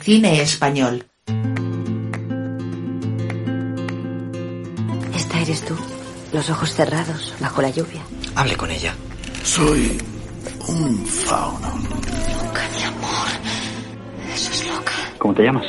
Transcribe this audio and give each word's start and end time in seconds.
Cine 0.00 0.40
español. 0.40 1.04
Esta 5.14 5.40
eres 5.40 5.64
tú, 5.64 5.74
los 6.32 6.48
ojos 6.50 6.74
cerrados, 6.74 7.34
bajo 7.40 7.62
la 7.62 7.70
lluvia. 7.70 8.02
Hable 8.34 8.56
con 8.56 8.70
ella. 8.70 8.94
Soy 9.42 9.98
un 10.68 11.04
fauno. 11.06 11.68
Loca, 11.68 12.62
mi 12.76 12.82
amor. 12.84 13.28
Eso 14.32 14.50
es 14.52 14.68
loca. 14.68 14.92
¿Cómo 15.18 15.34
te 15.34 15.42
llamas? 15.42 15.66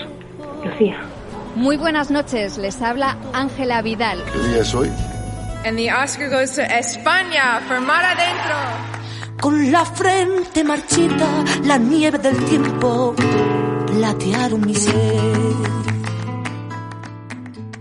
Lucía. 0.64 1.00
Muy 1.56 1.78
buenas 1.78 2.12
noches, 2.12 2.58
les 2.60 2.82
habla 2.82 3.18
Ángela 3.34 3.82
Vidal. 3.82 4.24
¿Qué 4.32 4.48
día 4.50 4.62
es 4.62 4.76
hoy? 4.76 4.92
And 5.66 5.78
the 5.78 5.92
Oscar 5.92 6.30
goes 6.30 6.52
to 6.56 6.62
España 6.62 7.62
for 7.68 7.82
Mar 7.82 8.06
Adentro. 8.06 8.56
Con 9.42 9.72
la 9.72 9.86
frente 9.86 10.64
marchita, 10.64 11.28
la 11.64 11.78
nieve 11.78 12.18
del 12.20 12.38
tiempo 12.46 13.16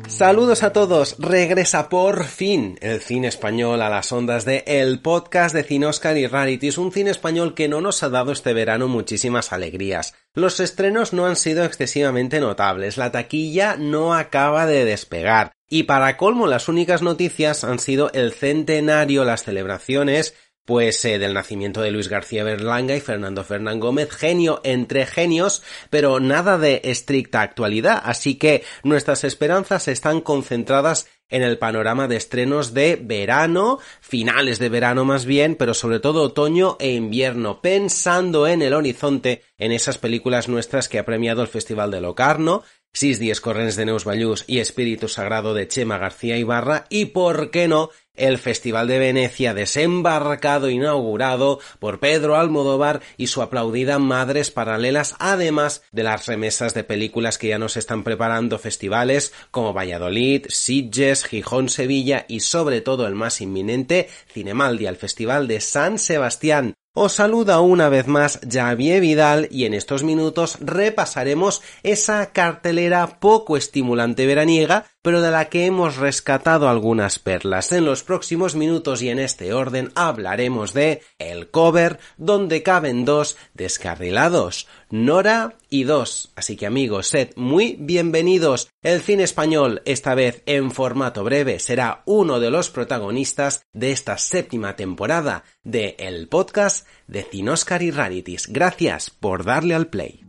Saludos 0.08 0.62
a 0.62 0.72
todos, 0.72 1.16
regresa 1.18 1.90
por 1.90 2.24
fin 2.24 2.78
el 2.80 3.02
cine 3.02 3.28
español 3.28 3.82
a 3.82 3.90
las 3.90 4.10
ondas 4.12 4.46
de 4.46 4.64
el 4.66 5.00
podcast 5.02 5.54
de 5.54 5.62
Cine 5.62 5.84
Oscar 5.84 6.16
y 6.16 6.26
Rarities, 6.26 6.78
un 6.78 6.90
cine 6.90 7.10
español 7.10 7.52
que 7.52 7.68
no 7.68 7.82
nos 7.82 8.02
ha 8.02 8.08
dado 8.08 8.32
este 8.32 8.54
verano 8.54 8.88
muchísimas 8.88 9.52
alegrías. 9.52 10.14
Los 10.32 10.58
estrenos 10.58 11.12
no 11.12 11.26
han 11.26 11.36
sido 11.36 11.64
excesivamente 11.64 12.40
notables, 12.40 12.96
la 12.96 13.12
taquilla 13.12 13.76
no 13.76 14.14
acaba 14.14 14.64
de 14.64 14.86
despegar, 14.86 15.52
y 15.68 15.82
para 15.82 16.16
colmo 16.16 16.46
las 16.46 16.68
únicas 16.68 17.02
noticias 17.02 17.62
han 17.62 17.78
sido 17.78 18.10
el 18.14 18.32
centenario, 18.32 19.24
las 19.24 19.42
celebraciones, 19.42 20.34
pues 20.66 21.02
eh, 21.06 21.18
del 21.18 21.32
nacimiento 21.32 21.80
de 21.80 21.90
Luis 21.90 22.08
García 22.08 22.44
Berlanga 22.44 22.94
y 22.94 23.00
Fernando 23.00 23.44
Fernán 23.44 23.80
Gómez, 23.80 24.10
genio 24.10 24.60
entre 24.64 25.06
genios, 25.06 25.62
pero 25.88 26.20
nada 26.20 26.58
de 26.58 26.82
estricta 26.84 27.40
actualidad, 27.40 28.02
así 28.04 28.34
que 28.34 28.64
nuestras 28.82 29.24
esperanzas 29.24 29.88
están 29.88 30.20
concentradas 30.20 31.08
en 31.28 31.42
el 31.42 31.58
panorama 31.58 32.06
de 32.08 32.16
estrenos 32.16 32.74
de 32.74 32.96
verano, 33.00 33.78
finales 34.00 34.58
de 34.58 34.68
verano 34.68 35.04
más 35.04 35.24
bien, 35.24 35.56
pero 35.56 35.74
sobre 35.74 36.00
todo 36.00 36.22
otoño 36.22 36.76
e 36.78 36.92
invierno, 36.92 37.60
pensando 37.60 38.46
en 38.46 38.62
el 38.62 38.74
horizonte, 38.74 39.42
en 39.58 39.72
esas 39.72 39.98
películas 39.98 40.48
nuestras 40.48 40.88
que 40.88 40.98
ha 40.98 41.04
premiado 41.04 41.42
el 41.42 41.48
Festival 41.48 41.90
de 41.90 42.00
Locarno, 42.00 42.62
Sis 42.92 43.18
Dies 43.18 43.42
Correns 43.42 43.76
de 43.76 43.84
Neus 43.84 44.04
Ballús 44.04 44.44
y 44.46 44.60
Espíritu 44.60 45.08
Sagrado 45.08 45.52
de 45.52 45.68
Chema 45.68 45.98
García 45.98 46.38
Ibarra 46.38 46.86
y, 46.88 47.06
por 47.06 47.50
qué 47.50 47.68
no, 47.68 47.90
el 48.16 48.38
Festival 48.38 48.88
de 48.88 48.98
Venecia 48.98 49.54
desembarcado 49.54 50.70
inaugurado 50.70 51.60
por 51.78 52.00
Pedro 52.00 52.36
Almodóvar 52.36 53.00
y 53.16 53.28
su 53.28 53.42
aplaudida 53.42 53.98
Madres 53.98 54.50
Paralelas, 54.50 55.14
además 55.18 55.82
de 55.92 56.02
las 56.02 56.26
remesas 56.26 56.74
de 56.74 56.84
películas 56.84 57.38
que 57.38 57.48
ya 57.48 57.58
nos 57.58 57.76
están 57.76 58.04
preparando 58.04 58.58
festivales 58.58 59.32
como 59.50 59.72
Valladolid, 59.72 60.46
Sitges, 60.48 61.24
Gijón, 61.24 61.68
Sevilla 61.68 62.24
y 62.28 62.40
sobre 62.40 62.80
todo 62.80 63.06
el 63.06 63.14
más 63.14 63.40
inminente, 63.40 64.08
Cinemaldia, 64.32 64.90
el 64.90 64.96
Festival 64.96 65.48
de 65.48 65.60
San 65.60 65.98
Sebastián. 65.98 66.74
Os 66.98 67.12
saluda 67.12 67.60
una 67.60 67.90
vez 67.90 68.06
más 68.06 68.40
Javier 68.50 69.02
Vidal 69.02 69.48
y 69.50 69.66
en 69.66 69.74
estos 69.74 70.02
minutos 70.02 70.56
repasaremos 70.60 71.60
esa 71.82 72.32
cartelera 72.32 73.20
poco 73.20 73.58
estimulante 73.58 74.24
veraniega, 74.24 74.86
pero 75.06 75.22
de 75.22 75.30
la 75.30 75.44
que 75.44 75.66
hemos 75.66 75.98
rescatado 75.98 76.68
algunas 76.68 77.20
perlas. 77.20 77.70
En 77.70 77.84
los 77.84 78.02
próximos 78.02 78.56
minutos 78.56 79.02
y 79.02 79.08
en 79.08 79.20
este 79.20 79.52
orden 79.52 79.92
hablaremos 79.94 80.74
de 80.74 81.00
El 81.20 81.48
cover, 81.52 82.00
donde 82.16 82.64
caben 82.64 83.04
dos 83.04 83.36
descarrilados, 83.54 84.66
Nora 84.90 85.54
y 85.70 85.84
dos. 85.84 86.32
Así 86.34 86.56
que 86.56 86.66
amigos, 86.66 87.06
sed 87.06 87.28
muy 87.36 87.76
bienvenidos. 87.78 88.68
El 88.82 89.00
cine 89.00 89.22
español, 89.22 89.80
esta 89.84 90.16
vez 90.16 90.42
en 90.44 90.72
formato 90.72 91.22
breve, 91.22 91.60
será 91.60 92.02
uno 92.04 92.40
de 92.40 92.50
los 92.50 92.70
protagonistas 92.70 93.62
de 93.72 93.92
esta 93.92 94.18
séptima 94.18 94.74
temporada 94.74 95.44
de 95.62 95.94
el 96.00 96.26
podcast 96.26 96.84
de 97.06 97.22
Cinoscar 97.22 97.84
y 97.84 97.92
Rarities. 97.92 98.48
Gracias 98.48 99.10
por 99.10 99.44
darle 99.44 99.76
al 99.76 99.86
play. 99.86 100.24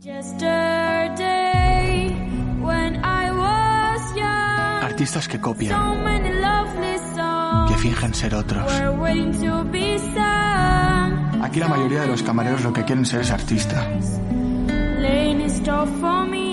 Artistas 4.98 5.28
que 5.28 5.40
copian, 5.40 5.78
que 7.68 7.74
fingen 7.76 8.12
ser 8.12 8.34
otros. 8.34 8.66
Aquí 11.40 11.60
la 11.60 11.68
mayoría 11.68 12.00
de 12.00 12.08
los 12.08 12.20
camareros 12.24 12.64
lo 12.64 12.72
que 12.72 12.84
quieren 12.84 13.06
ser 13.06 13.20
es 13.20 13.30
artista. 13.30 13.88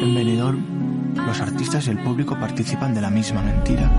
En 0.04 0.14
Benidorm, 0.14 1.16
los 1.16 1.42
artistas 1.42 1.88
y 1.88 1.90
el 1.90 2.04
público 2.04 2.40
participan 2.40 2.94
de 2.94 3.02
la 3.02 3.10
misma 3.10 3.42
mentira, 3.42 3.90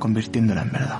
convirtiéndola 0.00 0.62
en 0.62 0.72
verdad. 0.72 0.98